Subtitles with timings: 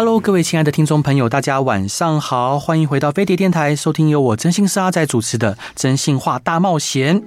[0.00, 7.20] Hello，各位亲爱的听众朋友，大家晚上好，欢迎回到飞碟电台，收听由我真心师阿仔主持的《真心话大冒险》。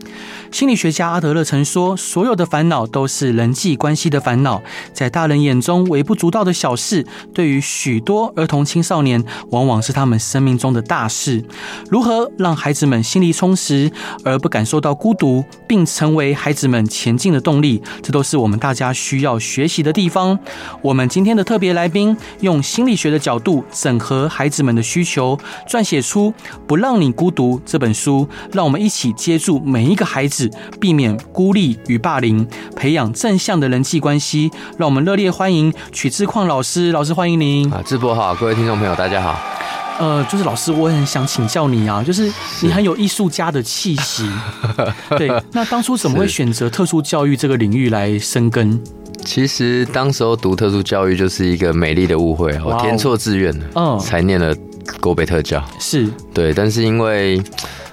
[0.53, 4.61] 心理学家阿德勒曾说，所有的烦恼都是人际关系的烦恼，
[4.94, 11.44] 在大人眼中微不足道的小事，对于许多儿童青少年，往往是他们生命中的大事。
[11.89, 13.91] 如何让孩子们心里充实，
[14.23, 20.39] 而不感受到孤独，并成为孩子们前进的动力，这都是我们大家需要学习的地方。
[20.81, 22.60] 我们今天的特别来宾用。
[22.61, 26.31] 心理学的角度整合孩子们的需求，撰写出
[26.67, 30.49] 《不让你孤独》这本书，让我们一起接住每一个孩子，
[30.80, 34.52] 避免孤立与霸凌，培养正向的人际关系。
[34.77, 37.81] 让我们热烈欢迎曲志矿老师，老师欢迎您啊！
[37.86, 39.39] 志博好，各位听众朋友大家好。
[39.99, 44.27] 呃，就是老师，我很想请教你啊，就是你很有艺术家的气息，
[45.16, 48.81] 对，那当初怎么会选择特殊教育这个领域来深耕？
[49.23, 54.55] 其实当时候读特殊教育就是一个美丽的误会，我填错志愿了，嗯，才念了
[55.00, 56.08] 国北特教，是。
[56.33, 57.42] 对，但是因为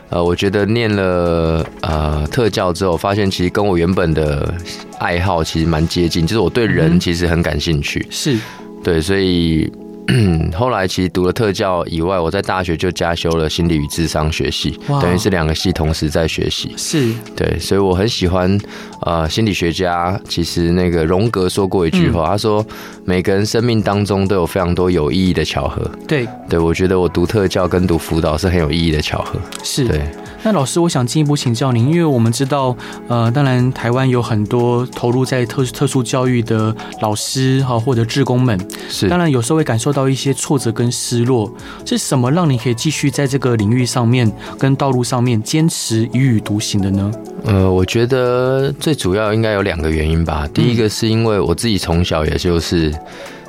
[0.08, 4.54] 呃，我觉得念了呃特教之后，发现其实跟我原本的
[4.98, 8.38] 爱好其实蛮接近，就是我对人其实很感兴趣，是。
[8.82, 9.70] 对，所以。
[10.56, 16.72] 后来其实读了特教以外，我在大学就加修了心理与智商学系，等于是两个系同时在学习。
[16.76, 18.58] 是对，所以我很喜欢。
[19.02, 22.66] 呃，心理学家其实那个荣格说过一句话，嗯、他说
[23.04, 25.88] 每个人生命当中都有非常多有意义的巧合。
[26.08, 29.38] 对，对我觉得我读特教跟读辅导是很有意义的巧合。
[29.62, 30.02] 是对。
[30.42, 32.76] 那老师，我想进一步请教您，因为我们知道，
[33.08, 41.52] 呃，当然台湾有很多投入在特特殊教育的老师哈，或者志工们，是，当然有时候会感受到一些挫折跟失落，
[41.84, 47.12] 是什么让你可以继续在这个领域上面跟道路上面坚持一语独行的呢？
[47.44, 50.48] 呃，我觉得最主要应该有两个原因吧。
[50.54, 52.94] 第一个是因为我自己从小也就是。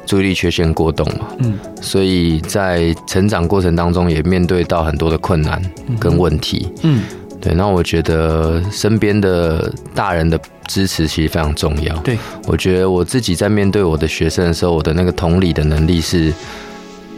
[0.10, 1.54] 注意力缺陷过动嘛，嗯，
[1.84, 5.62] 所以在成长过程当中也面对到很多的困难
[6.00, 7.04] 跟问题，嗯，
[7.40, 7.54] 对。
[7.54, 11.96] 那我觉得身边的大人的支持其实非常重要。
[11.98, 16.34] 对，我觉得我自己在面对我的学生的时候，我的那个同理的能力是，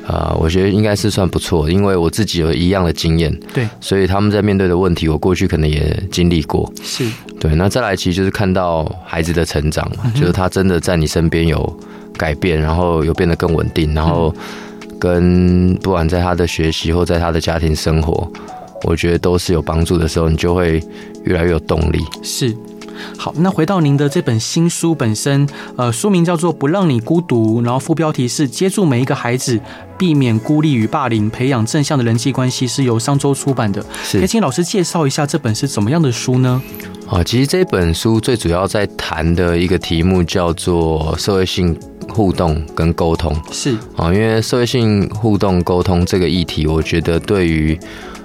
[0.05, 7.05] 啊，我觉得应该是算不错，因为我自己有一样的经验，对，所以他们在面对的问题，我过去可能也经历过，是
[7.39, 7.55] 对。
[7.55, 11.79] 那再来，其实就是看到孩子的成长嘛，就是他真的在你身边有。
[12.21, 14.31] 改变，然后有变得更稳定，然后
[14.99, 18.31] 跟不管在他的学习或在他的家庭生活，
[18.83, 20.79] 我觉得都是有帮助的时候，你就会
[21.23, 21.97] 越来越有动力。
[22.21, 22.55] 是，
[23.17, 29.59] 好，那回到您的这本新书本身，呃，书名叫做《不让你孤独》，然后副标题是“接住每一个孩子，
[29.97, 33.85] 避免孤立与霸凌，培养正向的人际关系”，是由商周出版的。
[34.03, 36.61] 是，可以请老师介绍一下这本是怎么样的书呢？
[37.07, 41.77] 啊，其实这本书最主要在谈的一个题目叫做社会性。
[42.09, 47.79] 互动跟沟通是啊，因为社会性互动沟通这个议题，我觉得对于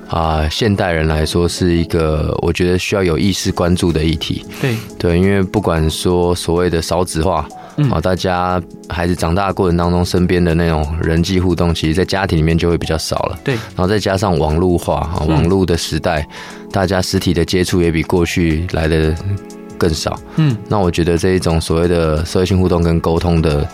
[0.08, 4.44] 啊现代人来说是一个我觉得需要有意识关注的议题。
[4.60, 7.48] 对对，因为不管说所谓的少子化
[7.90, 13.38] 啊，大家孩子长大的过程当中，身边的那种人际互动，其实在家庭里面就会比较少了。
[13.44, 16.26] 对，然后再加上网络化啊，网络的时代，
[16.70, 19.14] 大家实体的接触也比过去来的。
[19.78, 23.68] 更少，嗯，那我觉得这一种所谓的社会性互动跟沟通的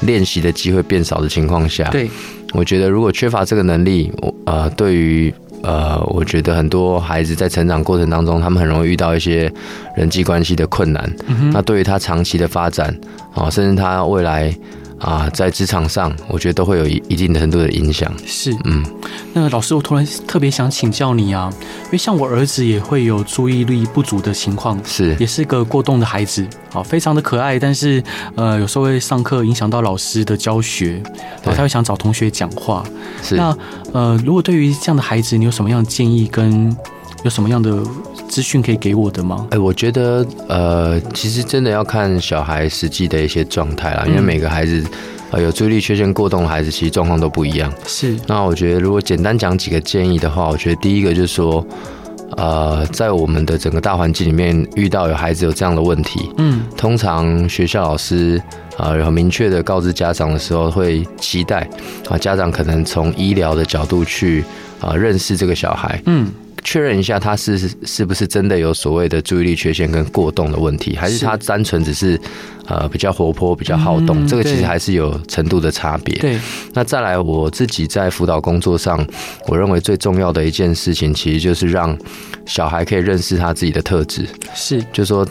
[0.00, 2.10] 练习的机会变少的情况下，对，
[2.54, 9.50] 我觉得如果缺乏这个能力，我呃，对于呃，我觉得很多孩子在成长过程当中，他们很容易遇到一些
[9.96, 12.94] 人际关系的困难，嗯，那对于他长期的发展
[13.34, 14.54] 啊，甚至他未来。
[14.98, 18.10] 啊，在职场上，我觉得都会有一一定程度的影响。
[18.24, 18.84] 是，嗯，
[19.32, 21.52] 那个老师，我突然特别想请教你啊，
[21.84, 28.02] 因为像我儿子也会有注意力不足的情况，是，也是个过动的孩子，啊，非常的可爱，但是
[28.34, 31.02] 呃，有时候会上课影响到老师的教学，
[31.42, 32.82] 然后他会想找同学讲话。
[33.22, 33.56] 是，那
[33.92, 36.74] 呃，如果对于这样的孩子，你有什么样的建议跟
[37.24, 37.82] 有什么样的？
[38.28, 39.46] 资讯可以给我的吗？
[39.50, 44.84] 哎，我觉得呃，其实真的要看小孩实际的一些状态啦，因为每个孩子
[45.30, 47.72] 呃有注意力缺陷过动的孩子，其实状况都不一样。
[47.86, 48.16] 是。
[48.26, 51.64] 那我觉得如果简单讲几个建议的话，我觉得第一个就是说，
[52.36, 58.42] 呃，在我们的整个大环境里面遇到有孩子有这样的问题，嗯，通常学校老师
[58.76, 61.68] 啊、呃、有明确的告知家长的时候，会期待
[62.10, 64.42] 啊家长可能从医疗的角度去
[64.80, 66.26] 啊、呃、认识这个小孩，嗯。
[66.64, 72.18] 确认一下，他是是不是真的有所谓的注意力缺陷跟过动的问题，还是他单纯只是
[72.66, 74.26] 呃比较活泼、比较好动？
[74.26, 76.18] 这个其实还是有程度的差别。
[76.18, 76.40] 对。
[76.72, 79.06] 那再来，我自己在辅导工作上，
[79.46, 81.96] 我认为最重要的一件事情，其实就是让
[82.46, 84.26] 小孩可以认识他自己的特质。
[84.54, 85.26] 是，就是说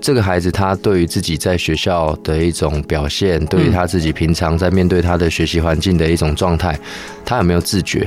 [0.00, 6.76] 这个孩子他对于自己在学校的一种表现，对于他自己平常在面对他的学习环境的一种状态，
[7.24, 8.04] 他有没有自觉？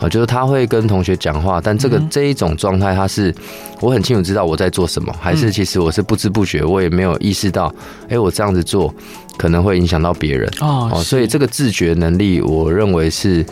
[0.00, 3.34] 啊，就是他会跟同学讲话，但这个这一种状态，他是
[3.80, 7.74] 我很清楚知道我在做什么，还是其实我是不知不觉，我也没有意识到，
[8.08, 8.94] 哎，我这样子做
[9.36, 11.00] 可能会影响到别人哦。
[11.04, 13.44] 所以这个自觉能力，我认为是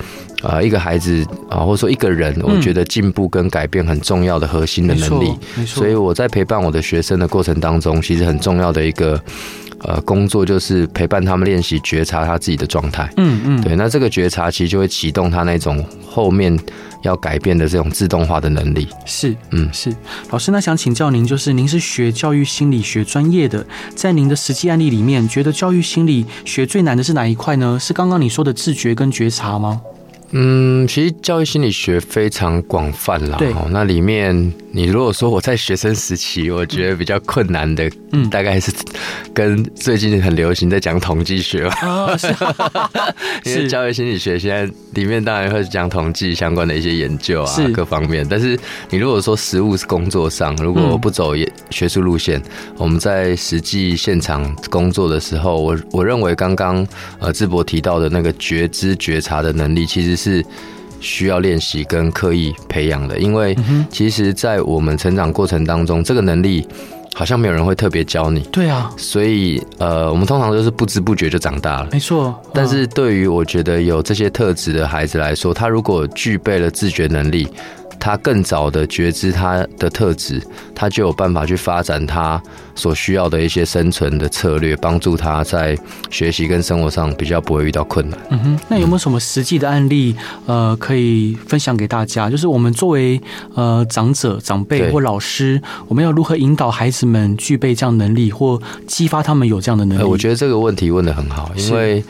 [0.43, 5.35] 啊，一个孩子啊，或者说一个人，我觉得进步跟改变很重要的核心的能力。
[5.57, 5.81] 没错。
[5.81, 9.21] 所以我在陪伴我的学生的过程当中，其实很重要的一个。
[9.87, 13.09] 呃，工作就是陪伴他们练习觉察他自己的状态。
[13.19, 16.59] 嗯嗯，对，那这个觉察其实就会启动他那种后面
[17.03, 18.89] 要改变的这种自动化的能力。
[19.05, 19.95] 是，嗯，是。
[20.31, 27.79] 老师，那想请教您，就是您是学教育心理学专业的，在您的实际案例里面，觉得教育心理学最难的是哪一块呢？
[27.81, 29.81] 是刚刚你说的自觉跟觉察吗？
[30.33, 33.39] 嗯，其实教育心理学非常广泛啦。
[33.39, 38.73] 对，那里面你如果说我在学生时期，我觉得比较困难的，嗯，大概是
[39.33, 41.79] 跟最近很流行在讲统计学吧。
[41.83, 42.27] 哦，是。
[43.49, 48.27] 因为教育心理学现在里面当然会讲统计相关的一些研究啊，各方面。
[48.29, 48.59] 但是
[48.91, 51.35] 你如果说实务工作上，如果不走
[51.71, 52.43] 学术路线，
[52.77, 56.85] 我们在实际现场工作的时候，我我认为刚刚
[57.21, 60.16] 呃智博提到的那个觉知觉察的能力，其实。
[60.17, 60.45] 是
[60.99, 63.57] 需要练习跟刻意培养的，因为
[63.91, 66.67] 其实，在我们成长过程当中，这个能力
[67.15, 68.41] 好像没有人会特别教你。
[68.51, 71.89] 对啊，所以呃，我们通常都是不知不觉就长大了。
[71.93, 77.47] 没错，但是对于我觉得有这些特质的孩子来说，他如果具备了自觉能力。
[77.99, 80.43] 他更早的觉知他的特质，
[80.75, 82.41] 他就有办法去发展他
[82.75, 85.77] 所需要的一些生存的策略，帮助他在
[86.11, 88.19] 学习跟生活上比较不会遇到困难。
[88.31, 90.15] 嗯哼，那有没有什么实际的案例，
[90.47, 92.31] 呃，可以分享给大家？
[92.31, 93.21] 就是我们作为
[93.55, 100.03] 呃长者、长辈或老师，我们要如何引导孩子们具备这样能力，或激发他们有这样的能力？
[100.03, 102.05] 我觉得这个问题问得很好，因为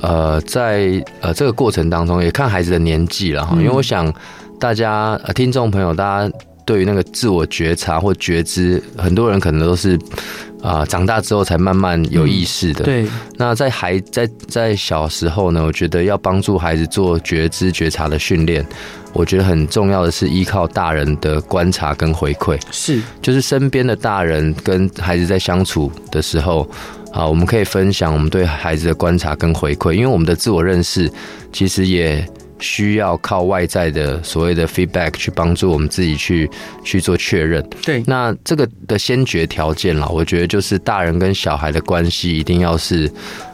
[0.00, 4.12] 呃，在呃这个过程当中，也看孩子的年纪了哈，因为我想。
[4.62, 6.32] 大家呃，听众朋友，大家
[6.64, 9.96] 对于那个自我觉察或觉知，很多人可能都是
[10.62, 12.84] 啊、呃，长大之后才慢慢有意识的。
[12.84, 13.06] 嗯、对。
[13.36, 18.64] 那在孩在在小时候呢，我觉得要帮助孩子做觉知觉察的训练，
[19.12, 22.56] 我觉得很重要的是依靠大人的观察跟回馈。
[22.70, 23.02] 是。
[23.20, 26.70] 就是身边的大人跟孩子在相处的时候
[27.12, 31.10] 啊，我们可以分享我们对孩子的观察跟回馈，因为我们的自我认识
[31.52, 32.24] 其实也。
[32.62, 36.48] 需要靠外在的所谓的 feedback 去帮助我们自己去
[36.82, 37.62] 去做确认。
[37.84, 43.12] 对，那这个的先决条件啦，我觉得就是大人跟小孩的关系一定要是。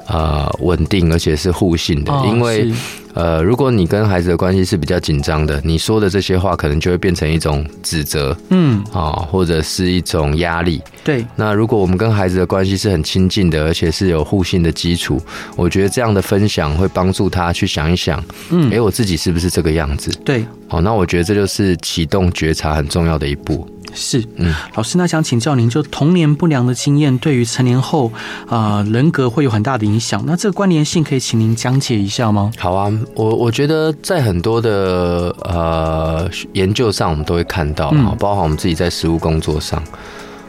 [0.08, 2.72] 呃，稳定而且是互信的，因为
[3.14, 10.80] 呃，如果你跟孩子的关系是比较紧张的，你说的这些话可能就会变成一种指责，嗯，啊，或者是一种压力。
[11.04, 15.20] 对，那如果我们跟孩子的关系是很亲近的，而且是有互信的基础，
[15.56, 20.10] 我觉得这样的分享会帮助他去想一想，嗯，哎，我自己是不是这个样子？
[20.24, 23.68] 对，好，那我觉得这就是启动觉察很重要的一步。
[23.94, 28.12] 是，嗯，老师，那想请教您，就童年不良的经验对于成年后
[28.46, 32.50] 啊、呃、人格会有很大的影响，那这个关联性可以请您讲解一下吗？
[32.58, 39.82] 好啊，我我觉得在很多的呃研究上，我们都会看到，嗯，包括我们自己在实务工作上，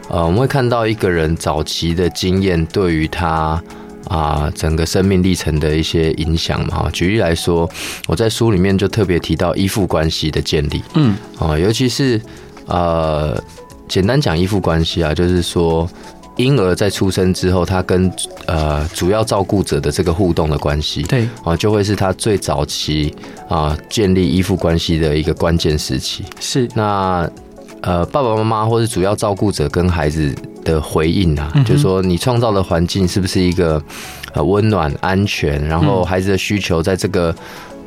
[0.09, 3.61] 呃，我们会看到一个人早期的经验对于他
[4.09, 6.89] 啊、呃、整个生命历程的一些影响嘛。
[6.91, 7.67] 举例来说，
[8.05, 12.21] 我在书里面就特别提到依附关系的建立，嗯，啊，尤其是。
[12.69, 13.43] 呃，
[13.87, 15.89] 简单讲依附关系啊，就是说
[16.37, 18.09] 婴儿在出生之后，他跟
[18.45, 23.13] 呃主要照顾者的这个互动的关系，对啊，就会是他最早期
[23.49, 26.23] 啊建立依附关系的一个关键时期。
[26.39, 27.29] 是那
[27.81, 30.33] 呃爸爸妈妈或是主要照顾者跟孩子
[30.63, 33.81] 的回应啊，嗯、就是说你创造的环境是不是一个
[34.33, 37.35] 呃温暖安全，然后孩子的需求在这个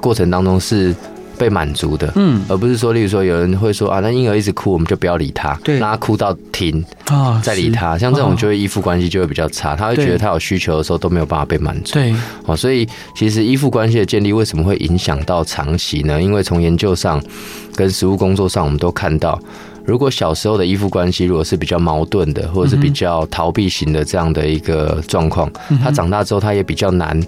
[0.01, 0.93] 过程当中是。
[1.39, 12.15] 被满足的，嗯，而不是说，例如说有人会说啊，那婴儿一直哭，我们就不要理他，对，让他哭到停啊，再理他，像这种就会依附关系就会比较差，他会觉得他有需求的时候都没有办法被满足，对，
[12.47, 16.23] 哦，所以其实依附关系的建立为什么会影响到长期呢？
[16.23, 17.23] 因为从研究上
[17.75, 19.39] 跟实务工作上，我们都看到，
[19.85, 25.51] 如果小时候的依附关系如果是比较矛盾的，或者是比较逃避型的这样的一个状况，
[25.83, 27.21] 他长大之后他也比较难。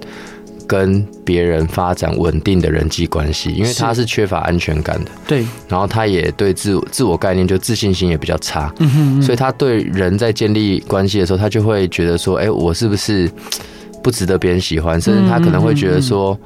[0.67, 13.31] 跟别人发展稳定的人际关系，因为他是缺乏安全感的，对，然后他也对自我自我概念就自信心也比较差，嗯哼嗯，所以他对人在建立关系的时候，他就会觉得说，哎，我是不是
[14.03, 15.01] 不值得别人喜欢？
[15.01, 16.39] 甚至他可能会觉得说，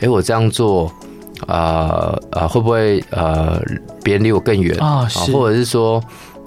[0.00, 0.92] 哎，我这样做，
[1.46, 3.60] 呃呃，会不会呃
[4.02, 5.06] 别人离我更远啊？
[5.32, 6.02] 或者是说，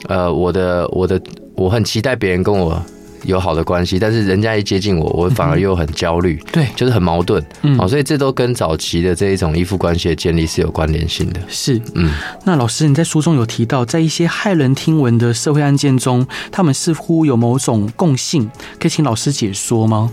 [0.08, 1.22] 呃，我的我的
[1.56, 2.82] 我很期待别人跟我。
[3.26, 11.40] 有好的关系，但是人家一接近我，我反而又很焦虑，嗯，对，就是很矛盾，嗯，所以这都跟早期的这一种依附关系的建立是有关联性的。
[11.48, 12.12] 是，嗯，
[12.46, 20.12] 那老师你在书中有提到，在一些骇人听闻的社会案件中，他们似乎有某种共性，可以请老师解说吗？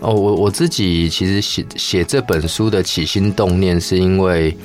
[0.00, 4.56] 哦，我我自己其实写写这本书的起心动念，是因为。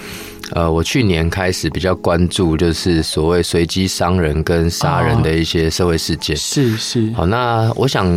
[0.51, 6.36] 呃，我去年开始比较关注，就是所谓随机伤人跟杀人的一些社会事件。
[6.36, 7.12] 哦、是是。
[7.13, 8.08] 好，那我想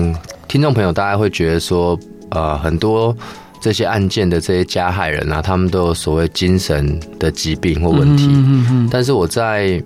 [0.48, 1.98] 听众朋友大家会觉得说，
[2.30, 3.14] 呃，很多
[3.60, 8.26] 这些案件的这些加害人啊，他们都有所谓精神的疾病或问题。
[8.28, 8.88] 嗯嗯嗯。
[8.90, 9.82] 但是我在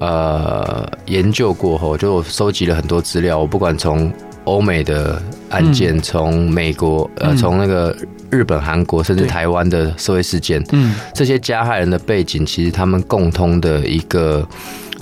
[0.00, 4.12] 呃研究过后，就我收集了很多资料，我不管从
[4.46, 7.94] 欧美的案件，从、嗯、美国，呃，从那个。
[8.28, 14.46] 日本、韩国甚至台湾的社会事件，嗯，这些加害人的背景，其实他们共通的一个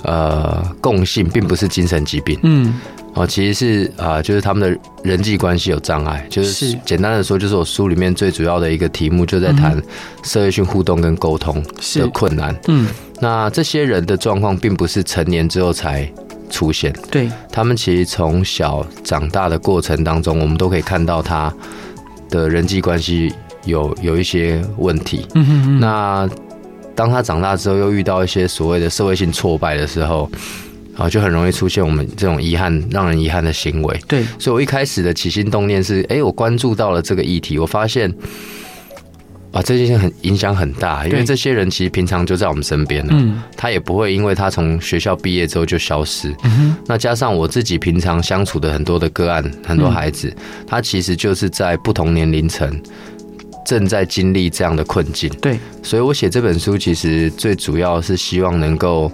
[0.03, 2.75] 呃共性，并不是精神疾病，嗯，
[3.15, 6.77] 哦，其实是啊、呃，就是他们的人际关系有障碍，就是。
[6.85, 9.75] 简单的说，就是我书里面最主要的一个题目，就在谈
[10.23, 11.61] 社会性互动跟沟通
[11.95, 12.87] 的困难，嗯，
[13.19, 16.07] 那这些人的状况，并不是成年之后才
[16.49, 21.53] 出现，对，他们其实从小长大的过程当中，我们都可以看到他。
[22.27, 23.31] 的人际关系
[23.65, 26.27] 有有一些问题，嗯哼哼，那
[26.95, 30.29] 当他长大之后，又遇到一些所谓的社会性挫败的时候，
[30.97, 33.99] 啊，就很容易出现我们这种遗憾、让人遗憾的行为。
[34.07, 38.11] 对，所以我一开始的起心动念是，哎，我关注到了这个议题，我发现。
[39.55, 46.35] 啊，这件事很影响很大，因为这些人其实平常就在我们身边了，嗯，他也不会因为他从学校毕业之后就消失。
[46.43, 50.35] 嗯，那加上我自己平常相处的很多的个案，很多孩子，
[50.67, 52.69] 他其实就是在不同年龄层
[53.65, 55.29] 正在经历这样的困境。
[55.39, 59.09] 对，所以我写这本书其实最主要是希望能够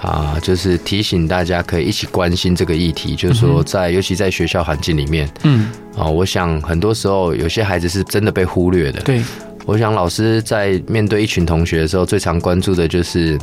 [0.00, 9.02] 啊，就是提醒大家可以一起关心这个议题，就是说在尤其在学校环境里面，嗯，啊，我想很多时候有些孩子是真的被忽略的。
[9.02, 9.20] 对。
[9.66, 13.36] 我想老师在面对一群同学的时候，最常关注的就是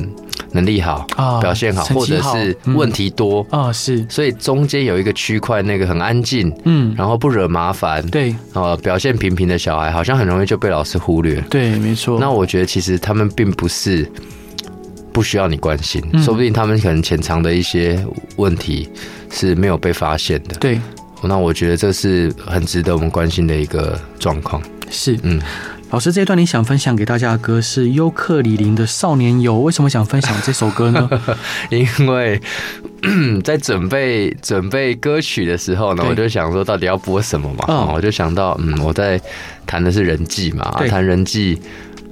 [0.54, 4.06] 能力好啊，表现好，或者是问题多啊，是。
[4.10, 11.44] 所以中间有一个区块，那个很安静，嗯，然后不惹麻烦，对，呃，表现平平的小孩，好像很容易就被老师忽略。
[11.50, 12.18] 对，没错。
[12.20, 14.10] 那我觉得其实他们并不是
[15.12, 18.02] 不需要你关心，说不定他们可能潜藏的一些
[18.38, 18.90] 问题
[19.30, 20.56] 是没有被发现的。
[20.56, 20.80] 对，
[21.22, 24.64] 那我觉得这是很值得我们关心的一个状况。
[24.90, 25.42] 是，嗯。
[25.94, 31.08] 老师，这一段你想分享给大家的歌是尤克里林的《少年游》，为什么想分享这首歌呢？
[31.70, 32.42] 因为
[33.44, 39.22] 在准备准备歌曲的时候呢，我就想说到底要播什么嘛，哦、我就想到，嗯，我在
[39.68, 41.62] 谈的是人际嘛，谈人际。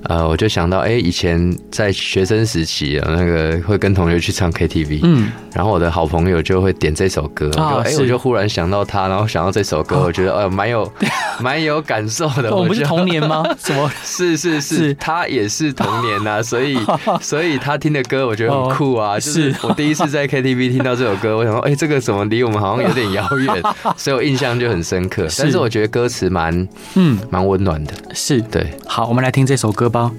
[0.03, 7.50] 呃，我就想到，哎、欸，以前在学生时期啊，那个会跟同学去唱 KTV，嗯，然后我的好朋友就会点这首歌，
[7.84, 10.91] 哎、欸，我就忽然想到他，然后想到这首歌，我觉得，呃，蛮有
[11.39, 12.53] 蛮有感受的。
[12.53, 13.43] 我们不是童年吗？
[13.63, 13.91] 什么？
[14.03, 16.77] 是是是，是，他也是童年呐，所以
[17.22, 19.20] 所以他听的歌，我觉得很酷啊。
[19.20, 23.62] 就是我第一次在 KTV 听到这首歌，我想说，哎、欸，这个怎么离我们好像有点遥远，
[23.96, 25.27] 所以我印象就很深刻。
[25.38, 28.72] 但是我觉得歌词蛮嗯蛮温暖的，是对。
[28.88, 30.12] 好，我们来听这首歌吧。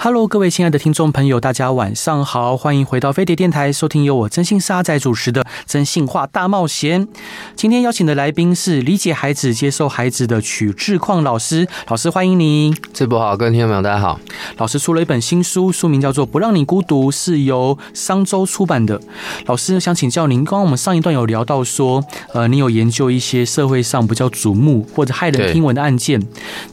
[0.00, 7.04] Hello，各位亲爱的听众朋友，大家晚上好，欢迎回到飞碟电台，收听由我真心沙仔主持的《真心话大冒险》。
[7.56, 12.72] 今天邀请的来宾是理解孩子、接受孩子的曲志旷老师，老师欢迎你。
[12.94, 14.20] 直播好，各位听众朋友大家好。
[14.58, 19.00] 老师出了一本新书，书名叫做《不让你孤独》，是由商周出版的。
[19.46, 26.24] 老师想请教您，刚刚我们上一段有聊到说，呃，你有研究一些社会上比较瞩目或者骇人听闻的案件，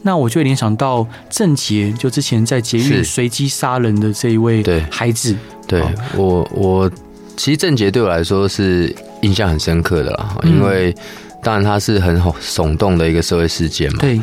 [0.02, 3.04] 那我就联想到郑捷，就之前在捷运。
[3.16, 5.34] 随机杀人的这一位孩子，
[5.66, 6.90] 对，对我我
[7.34, 10.94] 其实郑捷对我来说是印象很深刻的啦，因为
[11.42, 14.00] 当然他是很耸动的一个社会事件嘛。
[14.02, 14.20] 对，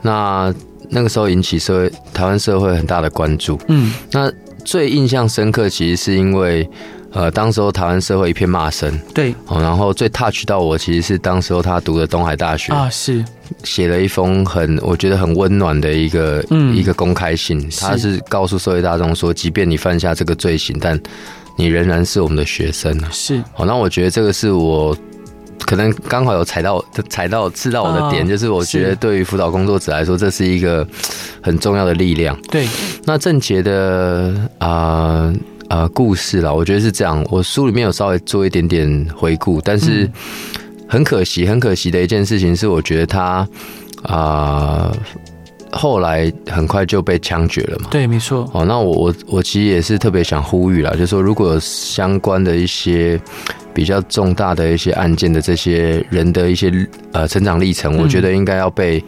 [0.00, 0.54] 那
[0.90, 3.58] 那个时候引起社会台湾社会很大的关注。
[3.66, 4.32] 嗯，那
[4.64, 6.70] 最印象深刻，其实是因为。
[7.16, 13.24] 呃，当时候台湾社会一片骂声，对，哦，然后最 touch 到我，其实是当时候他读的东海大学啊，是。
[13.62, 21.00] 写了一封很我觉得很温暖的一个、嗯、一个公开信，他是告诉社会大众说，即便你犯下这个罪行，但
[21.56, 24.94] 你仍然是我们的学生啊，是，哦，那我觉得这个是我
[25.64, 30.86] 可能刚好有踩到踩到刺到我的点，啊、就是我觉得对于辅导工作者来说，这是一个
[31.40, 32.68] 很重要的力量，对，
[33.04, 34.68] 那郑捷的啊。
[34.68, 35.34] 呃
[35.68, 37.24] 呃，故事啦，我觉得是这样。
[37.30, 40.08] 我书里面有稍微做一点点回顾，但是
[40.88, 43.48] 很可惜，很可惜的一件事情是，我觉得他
[44.02, 44.96] 啊、呃，
[45.72, 47.88] 后来很快就被枪决了嘛。
[47.90, 48.48] 对，没错。
[48.52, 53.20] 哦，那我我我其实也是特别想呼吁啦，就是说，如果有相关的一些
[53.74, 56.72] 比较重大的一些案件的这些人的一些
[57.12, 59.02] 呃成长历程，嗯、我觉得应该要被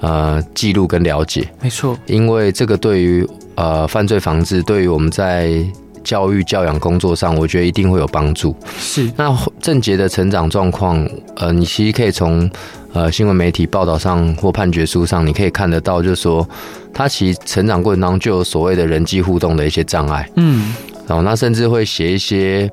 [0.00, 1.46] 呃记录跟了解。
[1.60, 5.62] 没错，因为这个对于呃犯罪防治，对于我们在
[6.04, 8.54] 教育教养工作上，我觉得一定会有帮助。
[8.78, 11.04] 是，那郑捷的成长状况，
[11.36, 12.48] 呃，你其实可以从
[12.92, 16.46] 呃新闻媒体报道上或判决书上，你可以看得到，就是说
[16.92, 20.28] 他其实成长过程当中就有所谓的人际互动的一些障碍。
[20.36, 20.74] 嗯，
[21.08, 22.70] 然后那甚至会写一些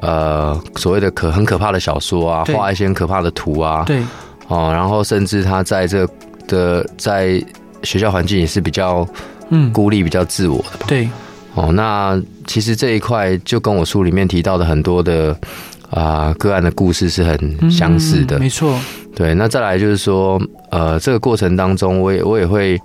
[0.00, 3.82] 呃所谓的可很可怕的小说啊，画一些很可怕的图啊。
[3.86, 4.02] 对，
[4.48, 6.06] 哦，然后甚至他在这
[6.46, 7.42] 的在
[7.82, 9.06] 学校环境也是比较
[9.48, 10.86] 嗯孤立、比较自我的吧。
[10.86, 11.08] 对。
[11.54, 15.30] 哦，那其实这一块就跟我书里面提到的很多的
[15.90, 18.78] 啊、呃、个案的故事是很相似的，嗯、没错。
[19.14, 22.76] 对，那再来就是说，呃，这个过程当中，我也我也会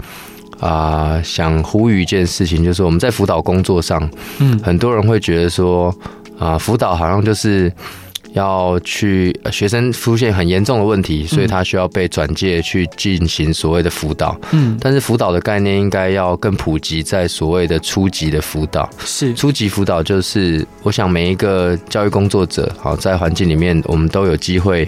[0.60, 5.90] 啊、呃、想呼吁一件事情，就是我们在辅导工作上，嗯，很多人会觉得说，
[6.38, 7.72] 啊、呃，辅导好像就是。
[8.34, 14.40] 要去学生出现很严重的问题，所以他需要被转介去进行所谓的辅导。
[14.52, 18.88] 嗯，但是辅导的概念应该要更普及，在所谓的初级的辅导。
[19.00, 24.88] 是初级辅导，就是我想每一个教育工作者，好，在环境里面，我们都有机会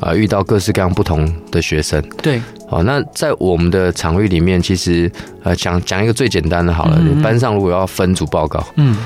[0.00, 2.02] 啊遇到各式各样不同的学生。
[2.22, 5.10] 对，好，那在我们的场域里面，其实
[5.42, 8.96] 呃讲讲一个最简单的，好了，嗯嗯班上如果要分组报告，嗯。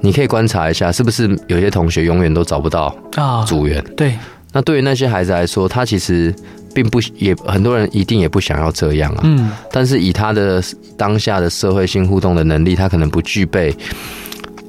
[0.00, 3.82] 你可以观察一下，是不是有些同学永远都找不到啊组员？
[3.96, 4.16] 对，
[4.52, 6.34] 那对于那些孩子来说，他其实
[6.74, 9.20] 并不也很多人一定也不想要这样啊。
[9.24, 10.62] 嗯，但是以他的
[10.96, 13.74] 当下的社会性互动的能力，他可能不具备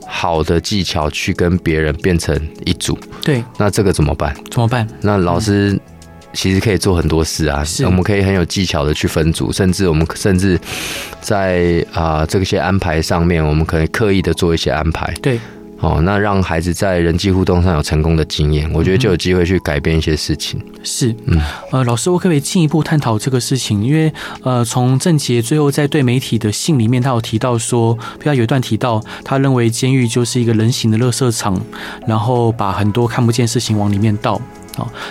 [0.07, 2.97] 好的技巧去跟别人变成一组。
[3.23, 4.35] 对，那这个怎么办？
[4.49, 4.87] 怎么办？
[5.01, 5.79] 那老师。
[6.33, 10.59] 其实可以做很多事啊，我们可以很有技巧的去分组，甚至我们甚至
[11.19, 15.13] 在啊、呃、这些安排上面，我们可以刻意的做一些安排。
[15.21, 15.39] 对，
[15.79, 20.61] 哦，那让孩子在人际互动上有成功的经验，我觉得就有机会去改变一些事情。
[20.83, 23.83] 是，嗯，呃，老师，我可不可以进一步探讨这个事情？
[23.83, 24.13] 因为
[24.43, 31.59] 呃，从郑杰最后在对媒体的信里面，他有提到说，比如有一段提到，他认为监狱就是一个人形的垃圾场，
[32.05, 34.39] 然后把很多看不见事情往里面倒。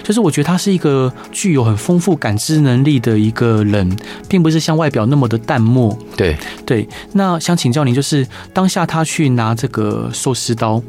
[0.03, 3.97] 就是我觉得他是一个具有很丰富感知能力的一个人，
[4.29, 5.97] 并不是像外表那么的淡漠。
[6.17, 10.83] 对对，那想请教您，就是当下他去拿这个寿司刀，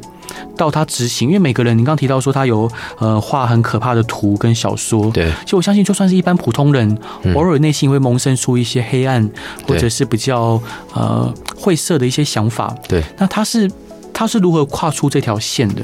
[0.56, 5.10] 到他执行，因为每个人，您刚提到说他有呃画很可怕的图跟小说。
[5.10, 6.98] 对，其实我相信，就算是一般普通人，
[7.34, 9.28] 偶尔内心会萌生出一些黑暗，
[9.66, 10.60] 或者是比较
[10.94, 12.74] 呃晦涩的一些想法。
[12.88, 13.70] 对，那他是
[14.12, 15.82] 他是如何跨出这条线的？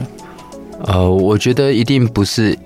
[0.84, 2.56] 呃，我觉得一定不是。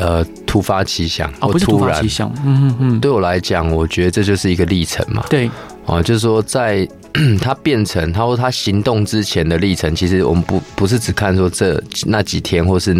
[0.00, 5.22] 呃，突发奇想，哦，不是突发奇想，嗯嗯嗯，对我来讲，我觉得这就是一个历程嘛。
[5.28, 5.50] 对，
[5.84, 6.88] 哦，就是说，在
[7.38, 12.96] 他变成他说他行动之前的历程，其实我们不不是只看说这那几天，或是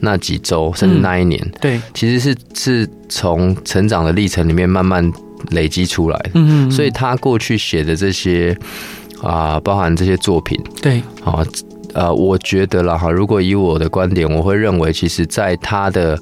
[0.00, 5.10] 那几周，甚至那一年，嗯、对，其实是是从成长的历程里面慢慢
[5.52, 6.32] 累积出来的。
[6.34, 8.54] 嗯嗯，所以他过去写的这些
[9.22, 11.46] 啊、呃，包含这些作品，对，啊、哦。
[11.94, 16.18] 呃，我觉得了哈，如果以我的观点，我会认为，其实，在他的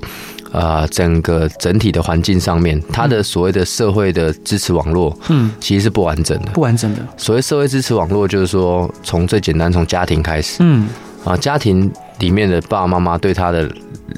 [0.52, 7.06] 呃整个整体的环境上面，他的所谓的社会的支持网络，嗯，其实是不完整的，不完整的。
[7.16, 10.88] 所谓社会支持网络，就是说，从最简单，从家庭开始，嗯，
[11.24, 13.70] 啊，家庭里面的爸爸妈妈对他的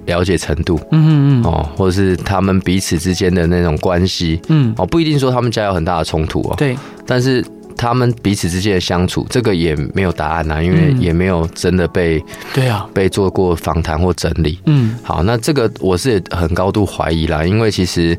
[0.06, 7.44] 了解程度，嗯嗯嗯，哦，或者是他们彼此之间的那种关系，嗯，哦，不一定说他们家有很大的冲突哦，对，但是。
[7.82, 14.60] 他们彼此之间的相处，这个也没有答案呐、啊，因为也没有真的被、嗯、对啊被做过访谈或整理。
[14.66, 18.16] 嗯，好，那这个我是很高度怀疑啦，因为其实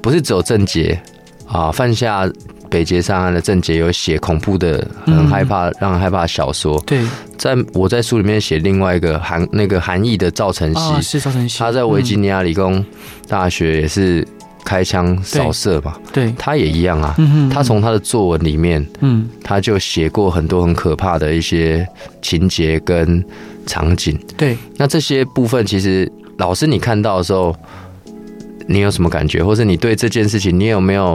[0.00, 0.98] 不是只有郑捷
[1.46, 2.26] 啊，犯下
[2.70, 6.82] 北捷上岸的郑捷有写恐怖的、很害怕、嗯、让人害怕的小说。
[6.86, 7.04] 对，
[7.36, 12.82] 在我在书里面写另外一个韩那个韩裔的赵晨曦、哦，是赵晨曦，他在维吉尼亚理工
[13.28, 14.26] 大学也是。
[14.64, 17.14] 开枪扫射嘛，对，他也一样啊。
[17.18, 21.86] 嗯他从他的作文里面，嗯，他就写过很多很可怕的一些
[22.20, 23.24] 情节跟
[23.66, 24.18] 场景。
[24.36, 27.54] 对，那这些部分其实老师你看到的时候，
[28.66, 29.44] 你有什么感觉？
[29.44, 31.14] 或者你对这件事情，你有没有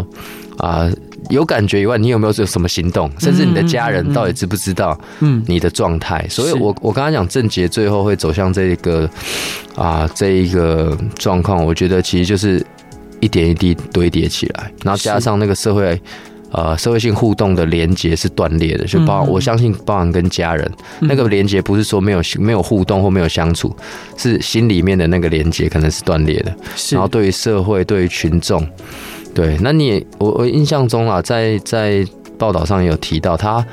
[0.58, 0.92] 啊、呃、
[1.30, 3.10] 有感觉以外，你有没有有什么行动？
[3.18, 6.26] 甚至你的家人到底知不知道嗯你的状态？
[6.30, 9.10] 所以我我刚刚讲郑捷最后会走向这个
[9.76, 12.64] 啊、呃、这一个状况，我觉得其实就是
[13.20, 16.02] 一点一滴堆叠起来，然后加上那个社会。
[16.50, 20.66] 呃，社会性互动的连接是断裂的，就包我相信包含跟家人、
[21.02, 23.76] 嗯、那个连接，不是说没有没有互动或没有相处，
[24.16, 26.56] 是心里面的那个连接可能是断裂的。
[26.74, 28.66] 是，然后对于社会，对于群众，
[29.36, 33.64] 对，那你也我我印象中啊，在在报道上也有提到，他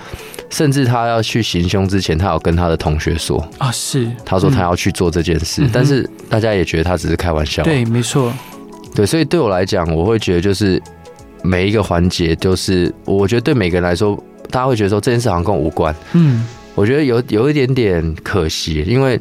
[0.51, 3.39] 甚至他要去行凶之前，他有跟他的同学说。
[3.59, 7.63] 啊，是，他说他要去做这件事，嗯、但是大家也觉得他只是开玩笑。
[7.63, 8.33] 对，没错，
[8.95, 10.81] 对，所以对我来讲，我会觉得就是。
[11.47, 14.19] 每一个环节就是，我觉得对每个人来说，
[14.51, 15.95] 大家会觉得说这件事好像跟我无关。
[16.15, 16.43] 嗯，
[16.75, 19.21] 我觉得有有一点点可惜，因为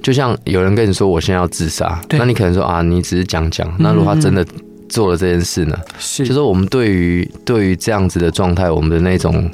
[0.00, 3.68] 就像有人跟你说我现在要自杀，那你可能说啊，你只是讲讲。
[3.76, 4.46] 那如果他真的
[4.88, 5.76] 做了这件事呢？
[5.98, 9.50] 是，就是我们对于对于这样子的状态，我们的那种。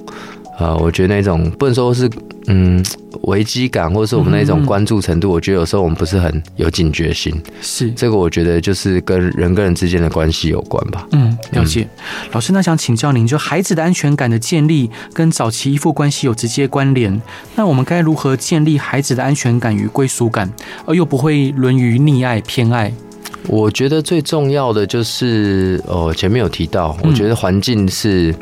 [0.58, 2.08] 呃，我觉得那种不能说是
[2.46, 2.84] 嗯
[3.22, 7.34] 危机感，或者是我们那种关注程度，我觉得有时候我们不是很有警觉性。
[7.60, 11.06] 是这个，我觉得就是跟人跟人之间的关系有关吧。
[11.12, 11.88] 嗯，了解。
[11.96, 17.20] 嗯、老师，那想请教您，就孩子的安全感的建立跟早期依附关系有直接关联，
[17.56, 20.48] 那我们该如何建立孩子的安全感与归属感，
[20.86, 22.92] 而又不会沦于溺爱偏爱？
[23.48, 28.34] 我觉得最重要的就是哦，前面有提到，我觉得环境是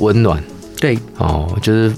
[0.00, 0.42] 温暖。
[0.80, 0.98] 对。
[1.18, 1.92] 哦，就是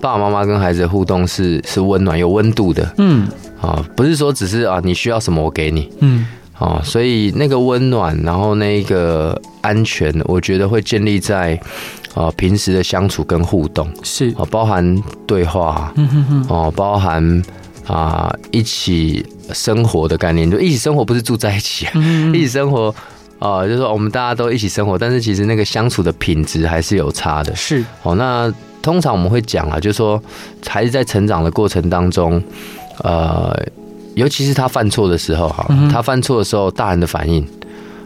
[0.00, 3.26] 爸爸妈妈跟孩子的互动是是温暖有温度的，嗯，
[3.60, 6.26] 啊，不是说只是啊你需要什么我给你，嗯，
[6.58, 11.58] 哦，所以那个温暖，然后那个安全，我觉得会建立在
[12.14, 13.88] 啊平时的相处跟互动。
[14.02, 14.28] 是。
[14.38, 17.42] 啊，包含对话，嗯哼哼，哦，包含
[17.86, 22.94] 啊一起生活的概念，就一起生活不是住在一起，嗯， 一起生活。
[23.38, 27.54] 啊、呃，就是说我们大家都一起生活，但是其实那个相处的品质还是有差的。
[27.54, 30.22] 是哦，那通常我们会讲啊，就是说
[30.66, 32.42] 孩子在成长的过程当中，
[33.02, 33.54] 呃，
[34.14, 37.46] 尤其是他犯错的时候，哈，他犯错的时候，大人的反应，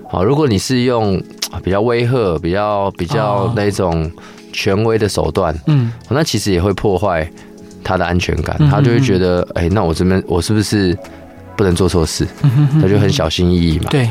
[0.08, 1.22] 好，如果你是用
[1.62, 4.10] 比较威吓、比较比较那种
[4.52, 7.30] 权威的手段，嗯，那其实也会破坏
[7.84, 10.96] 他的安全感，他就会觉得，哎，那我这边我是不是
[11.56, 12.26] 不能做错事？
[12.80, 13.86] 他就很小心翼翼嘛。
[13.90, 14.10] 对。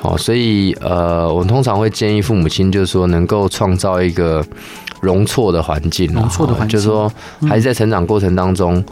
[0.00, 4.44] 好，所以呃，我们通常会建议父母亲，就是说能够创造一个
[5.00, 7.12] 容错的环境，容错的环境，就是说
[7.48, 8.84] 孩子在成长过程当中，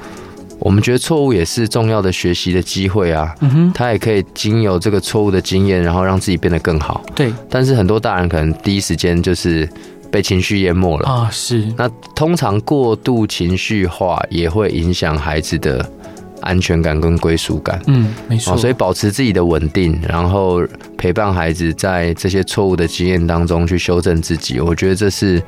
[0.58, 3.32] 我们觉得错误也是重要的学习的机会啊。
[3.40, 7.00] 嗯哼，他也可以经由这个错误的经验，然后让自己变得更好。
[7.14, 9.68] 对，但是很多大人可能第一时间就是
[10.10, 11.28] 被情绪淹没了啊。
[11.30, 15.88] 是，那通常过度情绪化也会影响孩子的。
[16.46, 20.62] 安全感跟归属感，嗯，没错，所以保持自己的稳定，然后
[20.96, 25.42] 陪伴孩子在这些错误的经验当中去修正自己，我觉得这是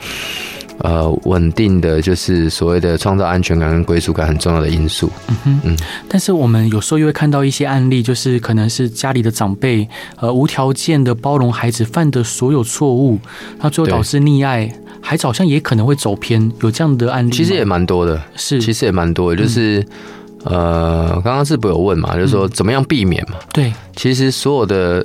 [0.79, 5.11] 呃稳定的，就是所谓的创造安全感跟归属感很重要的因素。
[5.29, 5.77] 嗯哼，嗯。
[6.09, 13.19] 但是我们有时候又会看到一些案例，就是可能是家里的长辈呃无条件的包容孩子犯的所有错误，
[13.61, 17.31] 那最后导致溺爱，孩子好像也可能会走偏，有这样的案例？
[17.31, 19.81] 其实也蛮多的，是，其实也蛮多的，就是。
[19.81, 19.87] 嗯
[20.45, 22.15] 呃，刚刚是不是有问嘛？
[22.15, 23.37] 就是说怎么样避免嘛？
[23.39, 25.05] 嗯、对，其实所有的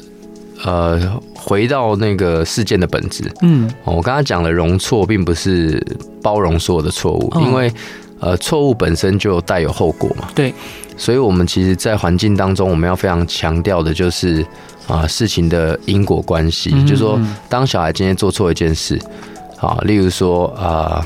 [0.64, 5.84] 呃，回到那个事件的本质，嗯，我刚刚讲的容错，并不是
[6.22, 7.74] 包容所有的错误，因为
[8.20, 10.30] 呃，错误本身就带有后果嘛。
[10.36, 10.54] 对，
[10.96, 14.42] 所以我们其实，在环境当中，我们要非常强调的就是
[14.88, 17.20] 啊、呃，事情的因果关系，嗯、就是说，
[17.50, 18.98] 当小孩今天做错一件事，
[19.60, 21.04] 啊，例如说啊。
[21.04, 21.06] 呃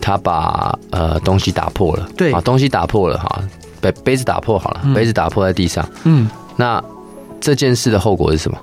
[0.00, 3.42] 他把呃东西打破了，对，把东西打破了哈，
[3.80, 6.82] 杯杯子打破好了，杯子打破在地上，嗯，那
[7.40, 8.58] 这件事的后果是什么？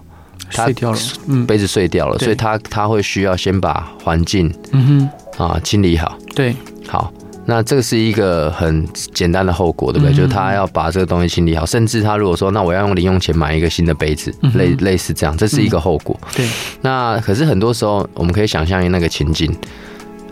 [0.50, 0.97] 碎掉了，
[1.28, 6.56] 嗯，杯子碎掉了，所以他他会需要先把环境，嗯哼，啊清理好，对，
[6.88, 7.12] 好，
[7.45, 10.15] 那这个是一个很简单的后果，对不对？
[10.15, 16.47] 就是他要把这个东西清理好，甚至他如果说那我要用零用钱买一个新的杯子，类类似这样，这是一个后果，对。
[16.82, 19.54] 那可是很多时候我们可以想象那个情景。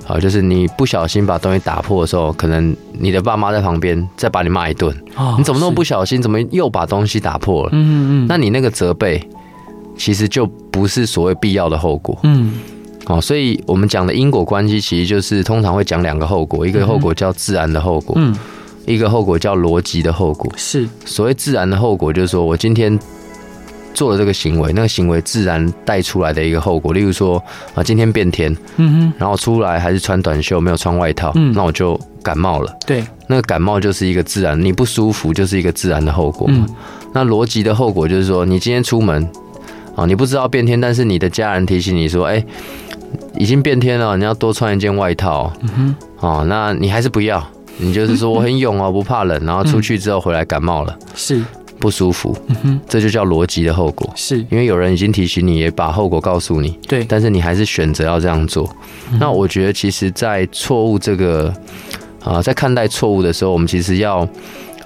[0.05, 4.95] 好，就是你不小心把东西打破的时候，可能你的爸妈在旁边再把你骂一顿。
[5.15, 6.21] 哦，你怎么那么不小心？
[6.21, 7.69] 怎么又把东西打破了？
[7.73, 9.19] 嗯嗯，那你那个责备，
[9.97, 12.15] 其实就不是所谓必要的后果。
[12.21, 12.53] 嗯，
[13.03, 18.35] 好，所以我们讲的因果关系，其实就是通常会讲两个后果，一个后果叫自然的后果，嗯，
[18.85, 20.51] 一个后果叫逻辑的后果。
[20.55, 22.97] 是，所谓自然的后果，就是说我今天
[23.95, 26.93] 做了这个行为，那个行为自然带出来的一个后果。
[26.93, 27.41] 例如说
[27.73, 32.71] 啊，今天变天，嗯哼，然后出来还是穿短袖，没有穿外套，嗯，那我就感冒了。
[32.85, 36.45] 对，那个感冒就是一个自然，你不舒服就是一个自然的后果。
[36.51, 36.67] 嗯，
[37.13, 39.27] 那逻辑的后果就是说，你今天出门
[39.95, 42.43] 啊，你不知道变天，但是你的家人提醒你说，哎，
[43.37, 45.51] 已经变天了，你要多穿一件外套。
[45.61, 47.41] 嗯哼，哦，那你还是不要。
[47.77, 51.41] 你就是说 我很勇哦，不怕冷，然后出去之后回来感冒了，是
[51.79, 54.37] 不舒服，嗯哼，这就叫逻辑的后果，是。
[54.49, 58.69] 因为有人已经提醒你，也把后果告诉你，对，但是你还是选择要这样做。
[59.19, 61.53] 那我觉得，其实，在错误这个
[62.23, 64.27] 啊，在看待错误的时候，我们其实要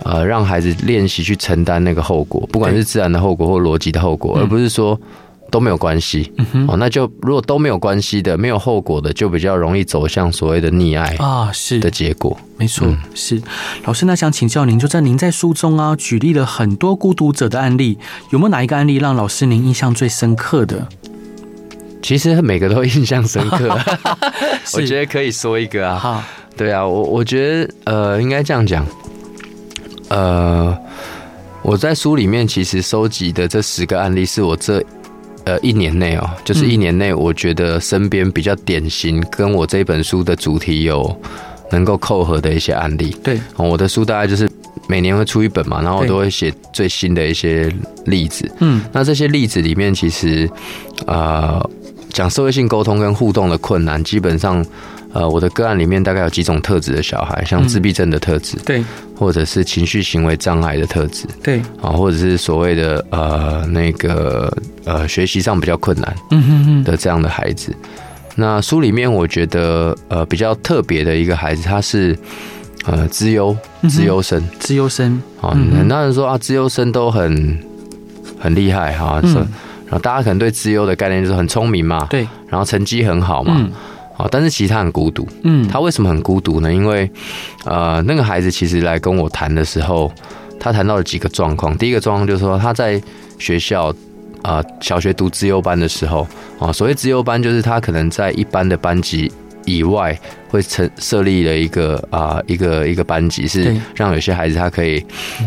[0.03, 4.99] 呃让孩子练习去承担那个后果，不管是自然的后果或逻辑的后果，而不是说。
[5.49, 6.31] 都没有关系，
[6.67, 11.79] 哦，那就如果都没有关系的，没有后果的，就比较容易走向所谓的溺爱啊，是。
[11.79, 13.41] 的结果，没错，嗯、是。
[13.85, 17.97] 老师，那想请教您，就在您在书中啊举例了很多孤独者的案例，
[18.29, 20.87] 有没有哪一个案例让老师您印象最深刻的？
[22.01, 23.77] 其实每个都印象深刻，
[24.73, 26.23] 我觉得可以说一个啊，好。
[26.55, 28.85] 对啊，我我觉得呃，应该这样讲，
[30.09, 30.77] 呃，
[31.61, 34.83] 我在书里面其实收集的这十个案例是我这。
[35.49, 41.19] 呃，一年内哦，就是一年内，我觉得身边比较典型，跟我这本书的主题有
[41.71, 43.15] 能够扣合的一些案例。
[43.23, 44.47] 对，我的书大概就是
[44.87, 47.67] 每年会出一本嘛，然后我都会写最新的一些
[48.05, 48.47] 例子。
[48.59, 50.47] 嗯，那这些例子里面，其实
[51.07, 51.59] 呃，
[52.09, 54.63] 讲社会性沟通跟互动的困难，基本上。
[55.11, 58.83] 呃，我的个案里面大概有几种特质的小孩，像自闭症的特质，对，
[59.15, 67.75] 或者是情绪行为障碍的特质，对，啊，或者是所谓的呃那个呃学习上比较困难，嗯哼哼的这样的孩子。
[68.35, 72.17] 那书里面我觉得呃比较特别的一个孩子，他是
[72.85, 73.57] 呃资优
[73.89, 75.21] 资优生，资优生。
[75.41, 77.59] 啊，很多人说啊，资优生都很
[78.39, 83.67] 很厉害哈，然后大家可能对资优的概念就是很聪明嘛，对，然后成绩很好嘛。
[84.19, 85.25] 啊，但是其实他很孤独。
[85.43, 86.71] 嗯，他为什么很孤独呢？
[86.71, 87.09] 因为，
[87.63, 90.11] 呃，那个孩子其实来跟我谈的时候，
[90.59, 91.75] 他谈到了几个状况。
[91.77, 93.01] 第一个状况就是说，他在
[93.37, 93.95] 学校，
[94.41, 96.27] 呃，小学读资优班的时候，
[96.59, 99.31] 啊，所谓资优班就是他可能在一般的班级
[99.63, 104.99] 以外，会成设立了一个啊、呃，一个一个班级，是让有些孩子他可以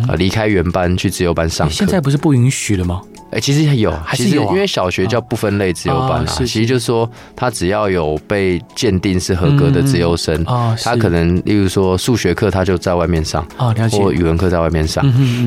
[0.09, 1.75] 啊离开原班去资优班上课。
[1.75, 3.03] 现在不是不允许了吗？
[3.33, 10.45] 哎，其实有，其实因为小学叫不分类自由班啊，其实就是说他只要有被鉴定是合格的自由生，
[10.83, 13.43] 他可能例如说数学课他就在外面上，
[13.91, 15.03] 或语文课在外面上，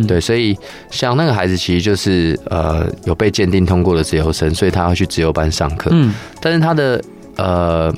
[0.08, 0.58] 对，所以
[0.90, 7.00] 像那个孩子其实就是呃有被鉴定通过的自由生，所以他要去自由班上课，嗯，但是他的
[7.36, 7.94] 呃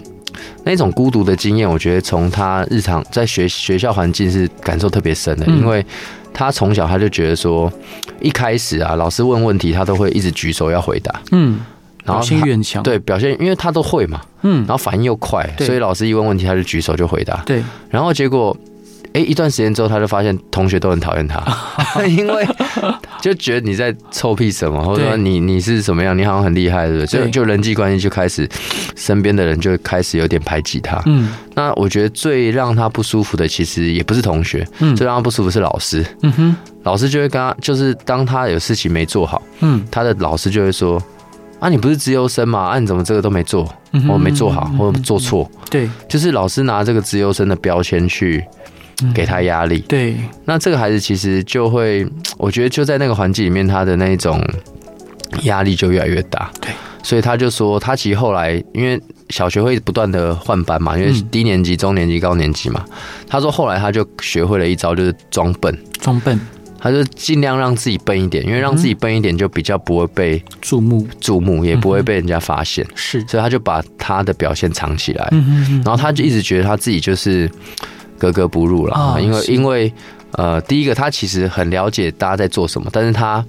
[0.65, 5.86] 那种孤独的经验，我觉得从他日常在学学校环境是感受特别深的，因为。
[6.38, 7.71] 他从小他就觉得说，
[8.21, 11.60] 一开始啊，老师问问题，他都会一直举手要回答，嗯，
[12.06, 18.56] 然后表现越强，对，表现，因为他都会嘛，嗯，然后反应又快，所以老师一问问题，他就举手就回答，对，然后结果。
[19.13, 21.41] 哎，一段时间之后，他就发现同学都很讨厌他，
[22.06, 22.48] 因为
[23.22, 27.24] 就觉得你在臭屁什么，或者说你你是什么样，你好像很厉害，对不对？
[27.26, 28.48] 就就人际关系就开始，
[28.96, 31.02] 身边的人就开始有点排挤他。
[31.06, 36.06] 嗯，那我觉得最让他不舒服的，其实也不是同学，嗯，最让他不舒服是老师。
[36.22, 41.02] 嗯哼，老师就会跟他，就是当他有事情没做好，嗯，他的老师就会说
[41.60, 42.60] ：“啊，你不是资优生吗？
[42.60, 43.67] 啊，你怎么这个都没做，
[44.08, 48.43] 我没做好，或做错？”对，就是老师拿这个资优生的标签去。
[49.13, 52.07] 给他压力，对，那这个孩子其实就会，
[52.38, 54.43] 我觉得就在那个环境里面，他的那种
[55.43, 56.71] 压力就越来越大，对，
[57.03, 62.83] 所以他就说，他其实后来因为小学会不断的换班嘛，因为低年级、中年级、高年级嘛，
[63.27, 66.39] 他说后来他就学会了一招，就是装笨，装笨，
[66.79, 75.29] 他就尽量让自己笨一点，因为让自己笨一点就比较不会被注目，注目也不会被人家发现，是，所以他就把他的表现藏起来，
[75.83, 77.47] 然后他就一直觉得他自己就是。
[78.17, 79.93] 格格不入了，因为因为
[80.32, 83.43] 呃，第一个他其实很了解大家在做什么，但是他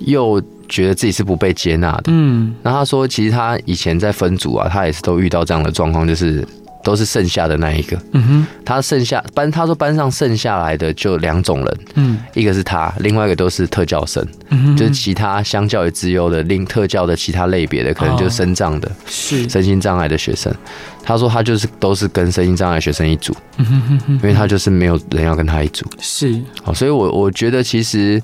[0.00, 2.04] 又觉得自己是不被接纳的。
[2.08, 6.46] 嗯，那他说，其实他以前在分组啊，他也是都遇到这样的状况，就是
[6.84, 7.98] 都是剩下的那一个。
[8.12, 19.48] 嗯哼，他剩下班，他说班上剩下来的就两种人，嗯，一个是他，另外一个都是特教生，嗯，就是其他相较于资优的另特教的其他类别的，可能就是身障的，是。
[19.48, 20.54] 身心障碍的学生。
[21.02, 23.34] 他说他就是都是跟身心障碍学生一组。
[23.56, 25.84] 嗯哼哼，因为他就是没有人要跟他一组。
[26.00, 28.22] 是，好，所以我我觉得其实，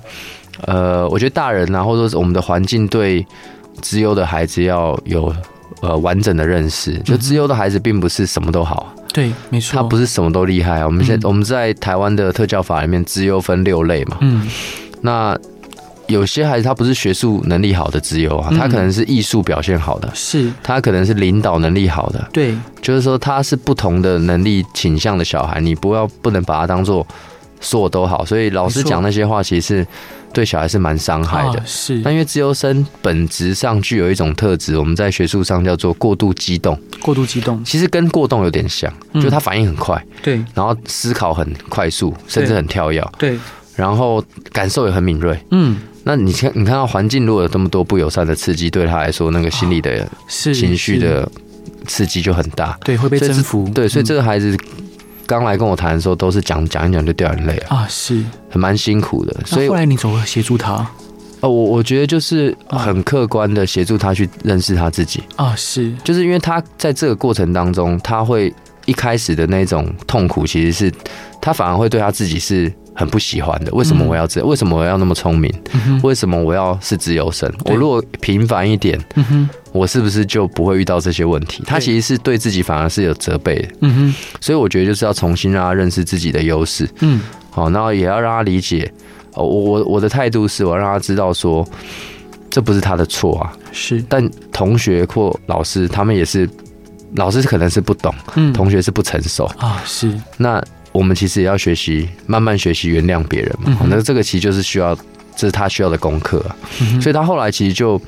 [0.65, 3.25] 呃，我觉得大人啊，或者说我们的环境对
[3.81, 5.33] 资优的孩子要有
[5.81, 6.97] 呃完整的认识。
[6.99, 10.85] 就资优的孩子并不是什么都好，对，没错，他不是什么都厉害。
[10.85, 14.47] 我们现在我们在台湾的特教法里面，资优分六类嘛，嗯，
[15.01, 15.37] 那。
[16.07, 20.51] 有些孩子他不是学术能力好的资优啊，他可能是艺术表现好的，是。
[20.61, 27.07] 他可能是领导能力好的，对，就是说他是不同的能力倾向的小孩，你不要不能把他当做
[27.61, 29.87] 所有都好，所以老师讲那些话其实是
[30.33, 31.61] 对小孩是蛮伤害的。
[31.65, 36.79] 是，但因为自由生本质上具有一种特质，我们在学术上叫做过度激动。
[37.01, 43.37] 过度激动，其实跟过动有点像，就他反应很快，对，然后思考很快速，甚至很跳跃，对，
[43.75, 45.77] 然后感受也很敏锐，嗯。
[46.03, 51.29] 那你看，你看到环境如果有这么多不友善的刺激，对他来说，那个心理的情绪的
[51.85, 53.69] 刺激就很大，对，会被征服。
[53.69, 54.57] 对，所以这个孩子
[55.31, 59.33] 刚来跟我谈的时候，都是讲讲一讲就掉眼泪啊，是，很蛮辛苦的。
[59.45, 60.85] 所以后来你怎么协助他？
[61.39, 68.53] 哦，我我觉得就是很客观的协助他去认识他自己啊，是，就是因为他在这个过程当中，他会
[68.85, 70.93] 一开始的那种痛苦，其实是
[71.41, 72.71] 他反而会对他自己是。
[72.93, 74.45] 很不喜欢的，为什么我要这？
[74.45, 75.49] 为什么我要那么聪明？
[76.03, 77.49] 为什么我要是自由身？
[77.63, 78.99] 我如果平凡一点，
[79.71, 81.63] 我是不是就不会遇到这些问题？
[81.65, 83.67] 他其实是对自己反而是有责备的。
[83.81, 86.89] 嗯哼，所以我觉得就是要重新让他认识自己的优势。
[86.99, 88.91] 嗯，好，然后也要让他理解。
[89.33, 91.67] 我我我的态度是我让他知道说，
[92.49, 93.53] 这不是他的错啊。
[93.71, 96.49] 是，但同学或老师他们也是，
[97.15, 98.13] 老师可能是不懂，
[98.53, 99.81] 同学是不成熟啊。
[99.85, 100.63] 是，那。
[100.93, 103.77] 我们其实也要学习，慢慢学习原谅别人嘛。
[103.81, 104.93] 嗯、那这个其实就是需要，
[105.41, 106.55] 这是他需要的功课啊。
[106.81, 107.99] 嗯、所以他后来其实就，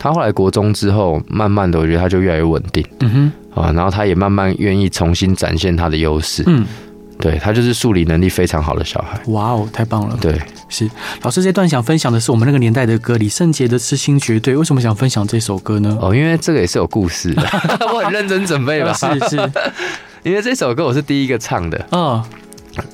[0.00, 2.84] 他后来国中之后，慢慢的，我觉得他就越来越稳定。
[2.98, 6.42] 嗯哼，啊，然后他也慢慢愿意重新展现他的优势。
[6.48, 6.66] 嗯，
[7.20, 9.20] 对，他就是数理能力非常好的小孩。
[9.28, 10.18] 哇哦，太棒了。
[10.20, 10.36] 对，
[10.68, 10.90] 是
[11.22, 14.54] 老师这段想分享的是我们那个年代的歌，李圣杰的《痴心绝对》。
[14.58, 15.96] 为什么想分享这首歌呢？
[16.02, 17.42] 哦，因为这个也是有故事的。
[17.94, 18.92] 我很认真准备吧。
[18.92, 19.52] 是是。
[20.24, 22.20] 因为这首歌我是第一个唱的，嗯，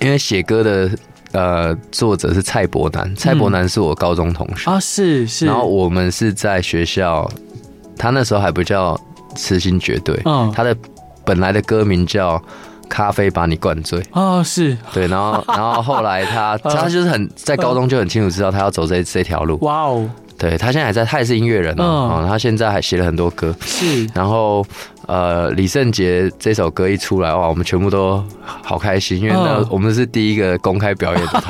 [0.01, 0.91] 因为写歌的
[1.33, 4.71] 呃作者是蔡伯南，蔡伯南是我高中同学。
[4.71, 7.29] 啊，是是，然后我们是在学校，
[7.97, 8.99] 他那时候还不叫
[9.35, 10.77] 痴心绝对，嗯，他的
[11.25, 12.41] 本来的歌名叫
[12.89, 14.77] 咖啡把你灌醉，哦，是。
[14.93, 20.09] 对，然后 然后后来他他就是很在高中就很清楚知道他要走这这条路，哇哦。
[20.39, 22.19] 对，他现在还在，他也是音乐人哦。
[22.19, 23.55] 嗯、他现在还写了很多歌。
[23.61, 24.67] 是，然后
[25.07, 28.23] 呃，李圣杰这首歌一出来，哇，我们全部都
[28.63, 31.43] 好开心，因为那我们是第一个公开表演的。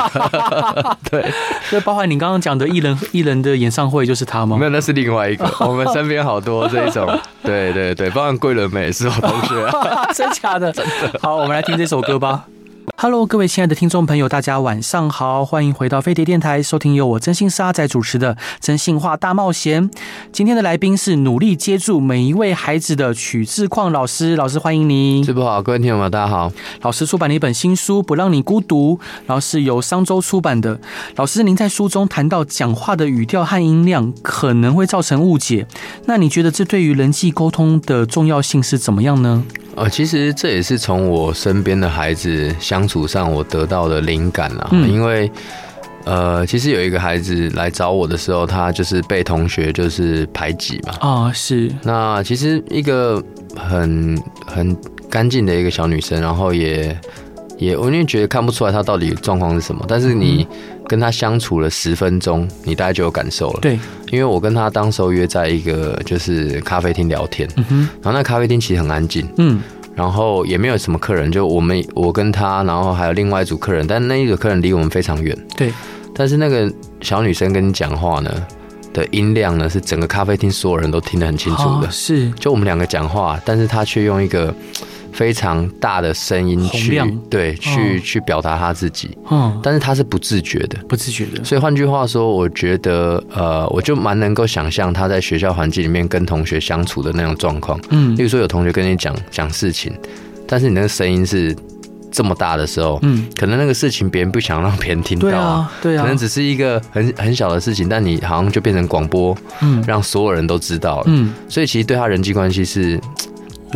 [0.74, 1.30] 嗯、 对，
[1.70, 4.56] 就包含你刚刚讲的艺人艺人的演唱会，就是他吗？
[4.56, 5.44] 没有，那是另外一个。
[5.60, 7.06] 我们身边好多这一种，
[7.42, 9.70] 对对对，包括桂纶镁是我同学，
[10.14, 10.72] 真假的？
[10.72, 11.18] 真的。
[11.20, 12.44] 好，我们来听这首歌吧。
[12.96, 19.90] Hello，各位亲爱的听众朋友，大家晚上好，欢迎回到飞碟电台，收听由我真心沙仔主持的《真心话大冒险》。
[20.30, 25.24] 今天的来宾是努力接住每一位孩子的曲志旷老师，老师欢迎您。
[25.24, 26.52] 师傅好，各位听众朋友大家好。
[26.82, 30.78] 老师出版了一本新书《不让你孤独》，然后是由商周出版的。
[31.16, 35.66] 老师，您在书中谈到讲话的语调和音量可能会造成误解，
[36.06, 39.44] 那你觉得这对于人际沟通的重要性是怎么样呢？
[39.74, 44.68] 呃，其实这也是从我身边的孩子相处上我得到的灵感啊。
[44.72, 45.30] 嗯、因为
[46.04, 50.94] 呃，其实有一个孩子来找我的时候，他就是被同学就是排挤嘛。
[51.00, 51.70] 啊、哦，是。
[51.82, 53.22] 那其实一个
[53.54, 54.74] 很很
[55.10, 56.98] 干净的一个小女生，然后也
[57.58, 60.48] 也我因为觉得看不出来她到底状况是什么，但是你。
[60.50, 60.56] 嗯
[60.88, 63.60] 跟他相处了十分钟，你大概就有感受了。
[63.62, 63.78] 对，
[64.10, 67.48] 因为我跟他当时候约在一个就是咖啡厅聊天，
[68.02, 69.62] 然后那咖啡厅其实很安静，嗯，
[69.94, 75.72] 然后也没有什么客人，就我们我跟他，然后还有另外一组客人，但那一组客人离我们非常远，对。
[76.14, 78.30] 但是那个小女生跟你讲话呢
[78.92, 82.30] 的音量呢，是整个咖啡厅所有人都听得很清楚的，是。
[82.32, 84.54] 就我们两个讲话，但是她却用一个。
[85.12, 91.44] 非常大的声音去对去、哦、去表达他自己，嗯，但是他是不自觉的，不自觉的。
[91.44, 99.92] 所以换句话说，我觉得呃，我就蛮能够想象他在学校环境里面跟同学相处的那种状况，嗯，例如说有同学跟你讲讲事情，
[100.46, 101.54] 但是你那个声音是
[102.10, 112.98] 这么大的时候，嗯，可能那个事情别人不想让别人听到，对啊，对啊，可能只是一个很很小的事情，但你好像就变成广播，嗯，让所有人都知道了，嗯，所以其实对他人际关系是。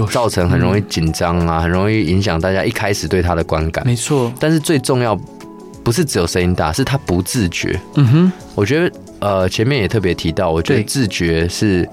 [0.07, 3.87] 造成很容易紧张啊，很容易影响大家一开始对他的观感。
[3.87, 5.19] 没错，但是最重要
[5.83, 7.79] 不是只有声音大，是他不自觉。
[7.95, 11.89] 嗯哼，我觉得呃前面也特别提到，我觉得自觉是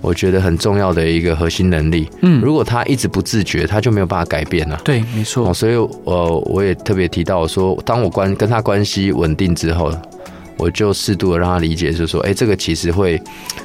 [0.00, 2.08] 我觉得很重要的一个核心能力。
[2.22, 4.80] 嗯，如果他一直不自觉，他就没有办法改变了。
[4.84, 5.54] 对，没错。
[5.54, 9.92] 所以呃我也特别提到说，当我关跟他关系稳定之后。
[10.58, 13.20] 我就适度的让他理解，就是说，哎，这个其实会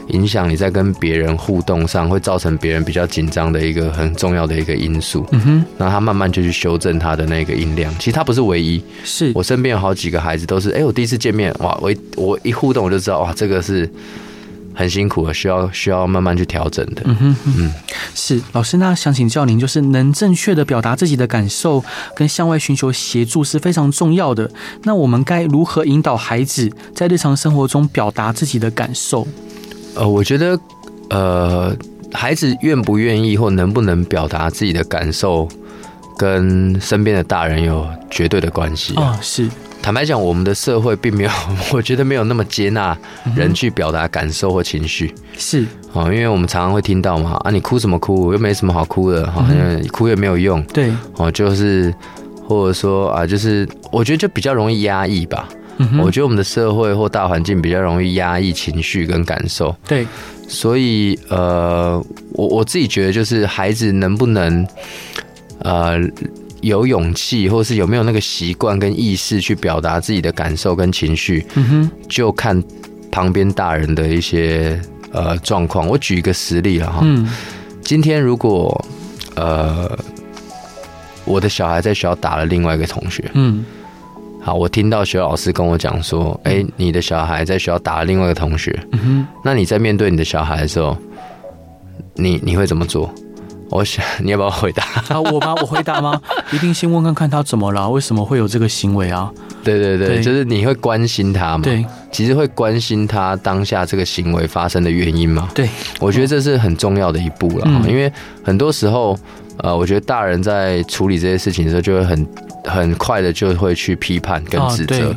[0.07, 5.25] 影响你在跟别人互动上，会造成别人比较紧张的一个很重要的一个因素。
[5.31, 7.93] 嗯哼，然后他慢慢就去修正他的那个音量。
[7.97, 13.89] 其实他不是唯一，是我身边有好几个孩子都是，哎，我第一次见面，哇，我一我一互动我就知道，哇，这个是。
[14.75, 17.01] 很辛苦的，需要需要慢慢去调整的。
[17.05, 17.73] 嗯哼，嗯，
[18.15, 21.83] 是老师，那想请教您，就是能正确的表达自己的感受，
[22.15, 24.49] 跟向外寻求协助是非常重要的。
[24.83, 29.27] 那我们该如何引导孩子在日常生活中表达自己的感受？
[29.95, 30.59] 呃，我觉得，
[31.09, 31.75] 呃，
[32.11, 35.47] 孩子愿不愿意或能不能表达自己的感受，
[36.17, 39.19] 跟身边的大人有绝对的关系啊。
[39.21, 39.47] 是。
[39.83, 41.29] 坦白讲，我们的社会并没有，
[41.73, 42.97] 我觉得没有那么接纳
[43.35, 45.13] 人去表达感受或情绪。
[45.37, 48.31] 是哦，因为我们常常会听到嘛，啊，你哭什么哭？
[48.31, 50.63] 又没什么好哭的，好像哭也没有用。
[50.67, 51.93] 对，哦，就是
[52.47, 55.49] 或者说啊，就是我觉得就比较容易压抑吧。
[56.01, 59.75] 我觉得我们的社会或大环境比较容易压抑情绪跟感受。
[59.85, 60.07] 对，
[60.47, 64.65] 所以呃，我我自己觉得就是孩子能不能
[65.59, 65.99] 呃。
[66.63, 72.61] 有勇气，或是有没有那个习惯跟意识去表达自己的感受跟情绪，嗯哼，就看
[73.11, 74.79] 旁边大人的一些
[75.11, 75.85] 呃状况。
[75.87, 77.29] 我举一个实例了哈，嗯，
[77.81, 78.85] 今天如果
[79.35, 79.91] 呃
[81.25, 83.65] 我的小孩在学校打了另外一个同学，嗯，
[84.41, 90.97] 好，我听到学老师跟我讲说，哎，你的小孩在学校打了另外一个同学，嗯哼，那你在面对你的小孩的时候，
[92.15, 93.13] 你你会怎么做？
[93.69, 95.19] 我想你要不要回答啊？
[95.19, 95.55] 我吗？
[95.61, 96.19] 我回答吗？
[96.51, 99.31] 一定先问看看他怎么了，为什么会有这个行为啊？
[99.63, 101.63] 对对对，对就是你会关心他吗？
[101.63, 105.49] 对，其实会关心他当下这个行为发生的原因吗？
[105.55, 105.67] 对，
[105.99, 108.11] 我觉得这是很重要的一步了，嗯、因为
[108.43, 109.17] 很多时候，
[109.57, 112.27] 呃，我觉得大人在处理这些事情的时候，就会很
[112.65, 115.09] 很快的就会去批判跟指责。
[115.11, 115.15] 啊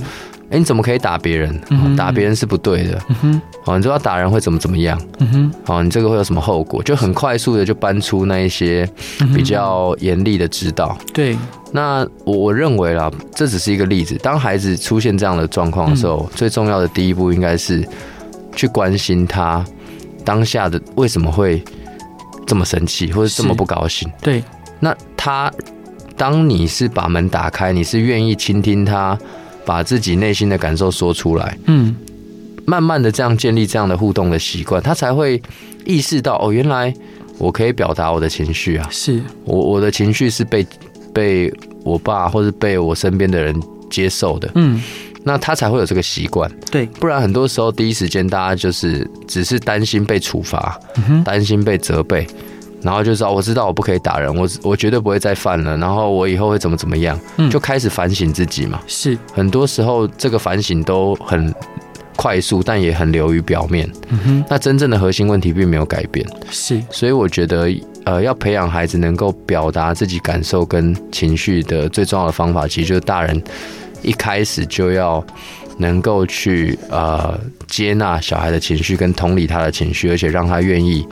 [0.48, 1.60] 哎、欸，你怎么可以打别人？
[1.96, 3.02] 打别人是不对的。
[3.08, 4.96] 嗯哼，哦，你知道打人会怎么怎么样？
[5.18, 6.80] 嗯哼，哦，你这个会有什么后果？
[6.84, 8.88] 就很快速的就搬出那一些
[9.34, 10.96] 比较严厉的指导。
[11.12, 11.36] 对，
[11.72, 14.14] 那我我认为啦，这只是一个例子。
[14.22, 17.84] 当孩子出现这样的状况的时候，最重要的第一步应该是
[18.54, 19.64] 去关心他
[20.24, 21.60] 当下的为什么会
[22.46, 24.08] 这么生气，或者这么不高兴。
[24.22, 24.44] 对，
[24.78, 25.52] 那他
[26.16, 29.18] 当你是把门打开，你是愿意倾听他。
[29.66, 31.94] 把自己内心的感受说出来，嗯，
[32.64, 35.42] 慢慢的这样建立这样的互动的习惯，他才会
[35.84, 36.94] 意识到哦，原来
[37.36, 39.20] 我可以表达我的情绪啊，是。
[39.44, 40.64] 我我的情绪是被
[41.12, 41.52] 被
[41.82, 43.54] 我爸或是被我身边的人
[43.90, 44.80] 接受的，嗯，
[45.24, 50.78] 那他才会有这个习惯，对，不然很多时候第一时间大家就是只是担心被处罚，
[51.24, 52.26] 担心被责备。
[52.82, 55.76] 然后就知道，我知道我不可以打人，我我绝对不会再犯了。
[55.76, 58.80] 然后我以后会怎么怎么样，嗯，就开始反省自己嘛。
[58.86, 61.52] 是，很多时候这个反省都很
[62.16, 63.90] 快速，但也很流于表面。
[64.08, 66.26] 嗯哼，那真正的核心问题并没有改变。
[66.50, 67.68] 是，所以我觉得，
[68.04, 73.42] 呃，要培养孩子能够表达自己感受跟情绪的最重要的方法，其实就是大人
[74.02, 75.24] 一开始就要
[75.78, 81.06] 能够去呃接纳小孩的情绪，跟同理他的情绪，而且让他愿意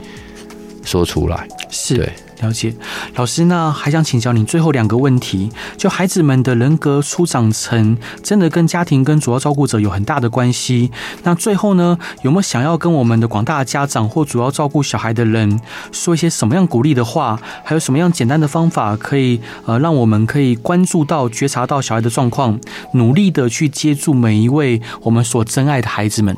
[0.85, 1.47] 说出来。
[1.69, 2.73] 是，对了解。
[3.15, 5.49] 老师，那还想请教你最后两个问题。
[5.77, 10.91] 就孩子们的人格初长成，真的跟家庭跟主要照顾者有很大的关系。
[11.23, 15.59] 那最后呢，有没有想要跟我们的广大的家长或主要照顾小孩的人
[15.91, 17.39] 说一些什么样鼓励的话？
[17.63, 22.59] 还有什么样简单的方法，可以呃让我们可以关注到、觉察到小孩的状况，
[22.93, 26.35] 努力的去接住每一位我们所珍爱的孩子们？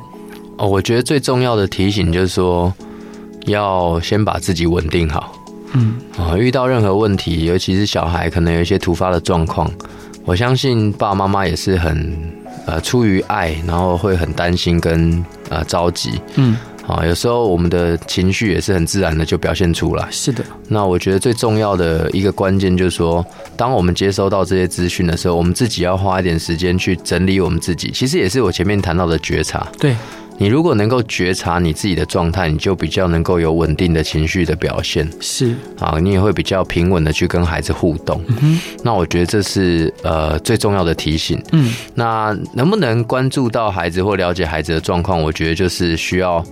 [0.56, 2.72] 哦，我觉得最重要的提醒就是说。
[3.48, 5.32] 要先把自己稳定好，
[5.72, 9.70] 嗯啊，遇到任何问题，尤其是小孩可能有一些突发的状况，
[10.24, 12.14] 我相信爸爸妈妈也是很
[12.66, 20.08] 呃出于爱，然后会很担心跟呃着急，嗯啊，有时候我们的情绪也是很自然的就表现出来。
[20.10, 23.24] 是的，那我觉得最重要的一个关键就是说，
[23.56, 29.66] 当我们接收到这些资讯的时候，我们自己要花一点时间去整理我们自己，其实也是我前面谈到的觉察。
[29.78, 29.94] 对。
[30.38, 35.08] 你如果能够觉察你自己的状态，你就比较能够有稳定的情绪的表现。
[35.20, 38.22] 是啊，你也会比较平稳的去跟孩子互动。
[38.40, 41.42] 嗯，那我觉得这是呃最重要的提醒。
[41.52, 45.20] 嗯，那能不能关注到孩子或了解孩子的状况？
[45.20, 46.44] 我觉得就是需要。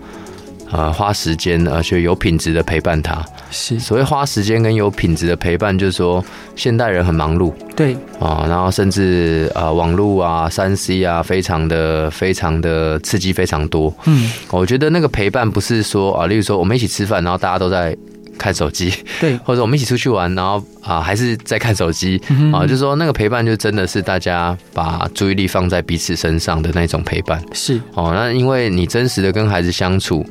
[0.72, 3.24] 呃，花时间，而且有品质的陪伴他。
[3.50, 6.24] 是所谓花时间跟有品质的陪伴，就是说
[6.56, 13.94] 现代人很忙碌，对啊，然后甚至呃网络啊、三 C 啊，非常的非常的刺激非常多。
[14.04, 17.96] 嗯，我觉得那个陪伴不是说啊，例如说我们一起吃饭，然后大家都在
[18.38, 22.20] 看手机，对， 或者我们一起出去玩，然后啊还是在看手机
[22.52, 27.80] 啊，就是说那个陪伴就真的是大家把注意力放在彼此身上的那种陪伴，是。
[27.94, 30.24] 哦，那因为你真实的跟孩子相处，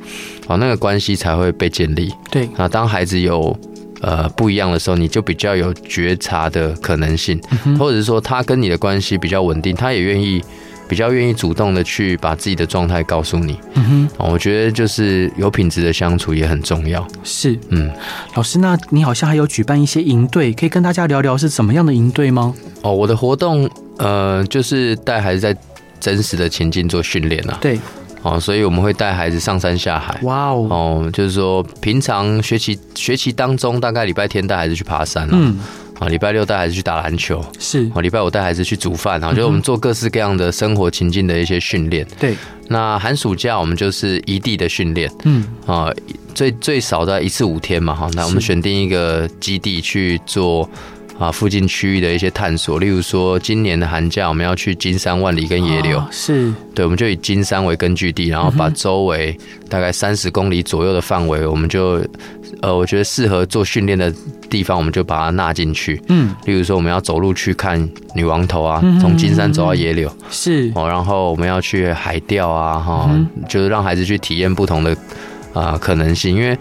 [0.46, 3.58] 哦，那个关系才会被建立，对，啊，当孩子有。
[4.02, 10.44] 呃，不一样的时候，你就比较有觉察的可能性，嗯、或者是说他跟你的关系比较稳定，他也愿意
[10.88, 13.58] 比较愿意主动的去把自己的状态告诉你。
[13.74, 17.06] 嗯哼、哦，我觉得就是有品质的相处也很重要。
[17.24, 17.90] 是，嗯，
[18.34, 22.54] 老师，那你好像还有举办一些营队，可以跟大家聊聊是怎么样的营队吗？
[22.82, 23.68] 哦，我的活动
[23.98, 25.56] 呃，就是带孩子在
[25.98, 27.58] 真实的情境做训练啊。
[27.60, 27.78] 对。
[28.22, 30.18] 哦，所以我们会带孩子上山下海。
[30.22, 30.66] 哇哦！
[30.68, 35.28] 哦，就是说平常学期学期当中，大概礼拜天带孩子去爬山。
[35.30, 35.56] 嗯。
[35.98, 37.44] 啊，礼拜六带孩子去打篮球。
[37.58, 37.90] 是。
[37.94, 39.22] 啊，礼拜五带孩子去煮饭。
[39.22, 42.06] 啊，就是我们做各式各样的生活情境的一些训练。
[42.18, 42.34] 对。
[42.68, 45.10] 那寒暑假我们就是一地的训练。
[45.24, 45.44] 嗯。
[45.66, 45.90] 啊，
[46.34, 47.94] 最最少的一次五天嘛。
[47.94, 50.68] 哈，那我们选定一个基地去做。
[51.18, 56.52] 啊，附近区域的一些探索，例如说，今年的寒假我们要去金山万里跟野柳，哦、是。
[56.74, 59.34] 对，我们就以金山为根据地，然后把周围
[59.68, 62.04] 大概三十公里左右的范围，我们就，
[62.60, 64.12] 呃，我觉得适合做训练的
[64.50, 66.02] 地方，我们就把它纳进去。
[66.08, 70.70] 嗯，例如说，我们要走路去看女王头啊，从金山走到野柳，是。
[70.74, 73.10] 哦，然后我们要去海钓啊，哈，
[73.48, 74.94] 就是让孩子去体验不同的
[75.54, 76.56] 啊可能性，因为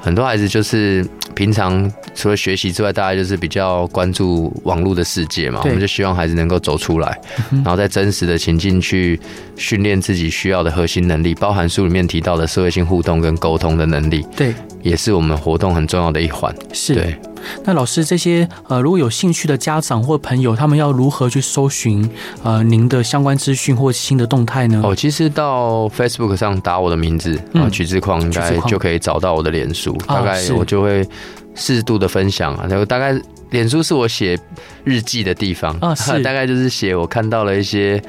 [0.00, 1.06] 很多孩子就是。
[1.32, 5.60] 平常除了学习之外，大家就是比较关注网络的世界嘛。
[5.62, 7.18] 对我们就希望孩子能够走出来，
[7.50, 9.18] 然后在真实的情境去
[9.56, 14.26] 训练自己需要的核心能力，包含书里面提到的社会性互动跟沟通的能力。
[14.36, 16.54] 对，也是我们活动很重要的一环。
[16.74, 16.94] 是。
[16.94, 17.16] 对。
[17.64, 22.08] 那老师，这些呃，如果有兴趣的家长或朋友，他们要如何去搜寻
[22.42, 24.80] 呃您的相关资讯或新的动态呢？
[24.84, 29.96] 哦，其实到 Facebook 上打我的名字啊，许志旷，应该就可以找到我的脸书。
[30.06, 31.06] 大概我就会
[31.54, 33.18] 适度的分享啊，然后大概
[33.50, 34.38] 脸书是我写
[34.84, 38.02] 日记的地方啊， 是大概就是写我看到了一些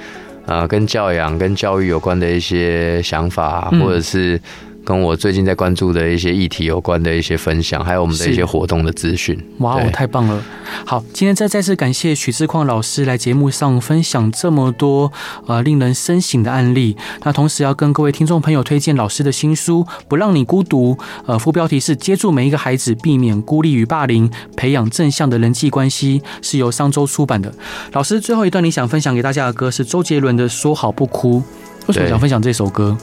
[0.45, 4.39] 呃跟教养、跟教育有关的一些想法，或者是。
[4.83, 9.39] 跟我最近在关注的一些议题有关的一些分享，还有我们的一些活动的资讯。
[9.59, 10.43] 哇，哦太棒了！
[10.85, 15.11] 好，今天再再次感谢许志旷老师来节目上分享这么多
[15.45, 16.97] 呃令人深省的案例。
[17.23, 27.53] 那同时要跟各位听众朋友推荐老师的新书《不让你孤独》，呃，副标题是“接住每一个孩子，避免孤立与霸凌，培养正向的人际关系”，是由商周出版的。
[27.93, 31.39] 老师最后一段你想分享给大家的歌是周杰伦的《说好不哭》，
[31.87, 32.97] 为什么想分享这首歌？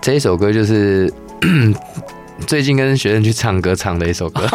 [0.00, 1.12] 这一首歌就是
[2.46, 4.42] 最近跟学生去唱歌唱的一首歌，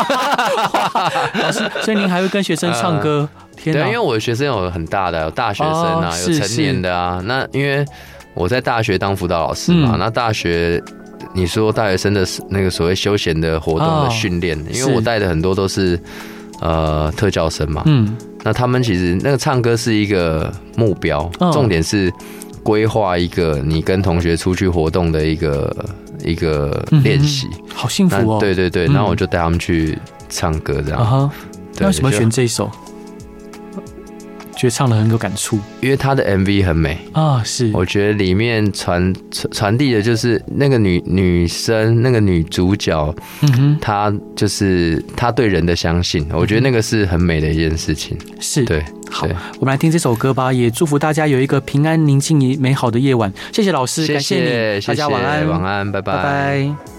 [1.39, 3.29] 老师，所以您还会跟学生唱歌？
[3.55, 3.83] 天哪！
[3.83, 7.21] 对，因为我的学生有很大的，有大学生啊，有成年的啊。
[7.25, 7.85] 那因为
[8.33, 10.81] 我在大学当辅导老师嘛，那大学
[11.33, 15.99] 你说大学生的那个所谓休闲的活动的训练，因为我带的很多都是
[16.59, 22.11] 呃特教生嘛，嗯，那他们其实那个唱歌是一个目标，重点是。
[22.65, 25.85] 规划一个你跟同学出去活动的一个
[26.23, 28.39] 一个练习，好幸福哦！
[28.39, 29.95] 对对对，然后我就带他们去
[30.29, 30.99] 唱歌，这样。
[30.99, 31.31] 啊哈，
[31.85, 32.71] 为什么选这一首？
[34.55, 37.69] 觉得唱得很有感触，因为他的 MV 很美啊，是。
[37.73, 48.17] 我觉得里面传传传递的就是那个女女生，那个女主角，嗯哼，她就是她对人的相信，我觉得那个是很美的一件事情。
[48.39, 49.27] 是，对，好，
[49.59, 53.31] 我们来听这首歌吧，也祝福大家有一个平安、宁静、美好的夜晚。
[53.51, 56.94] 谢谢老师，谢谢，感谢你，大家晚安，晚安，拜拜，拜拜。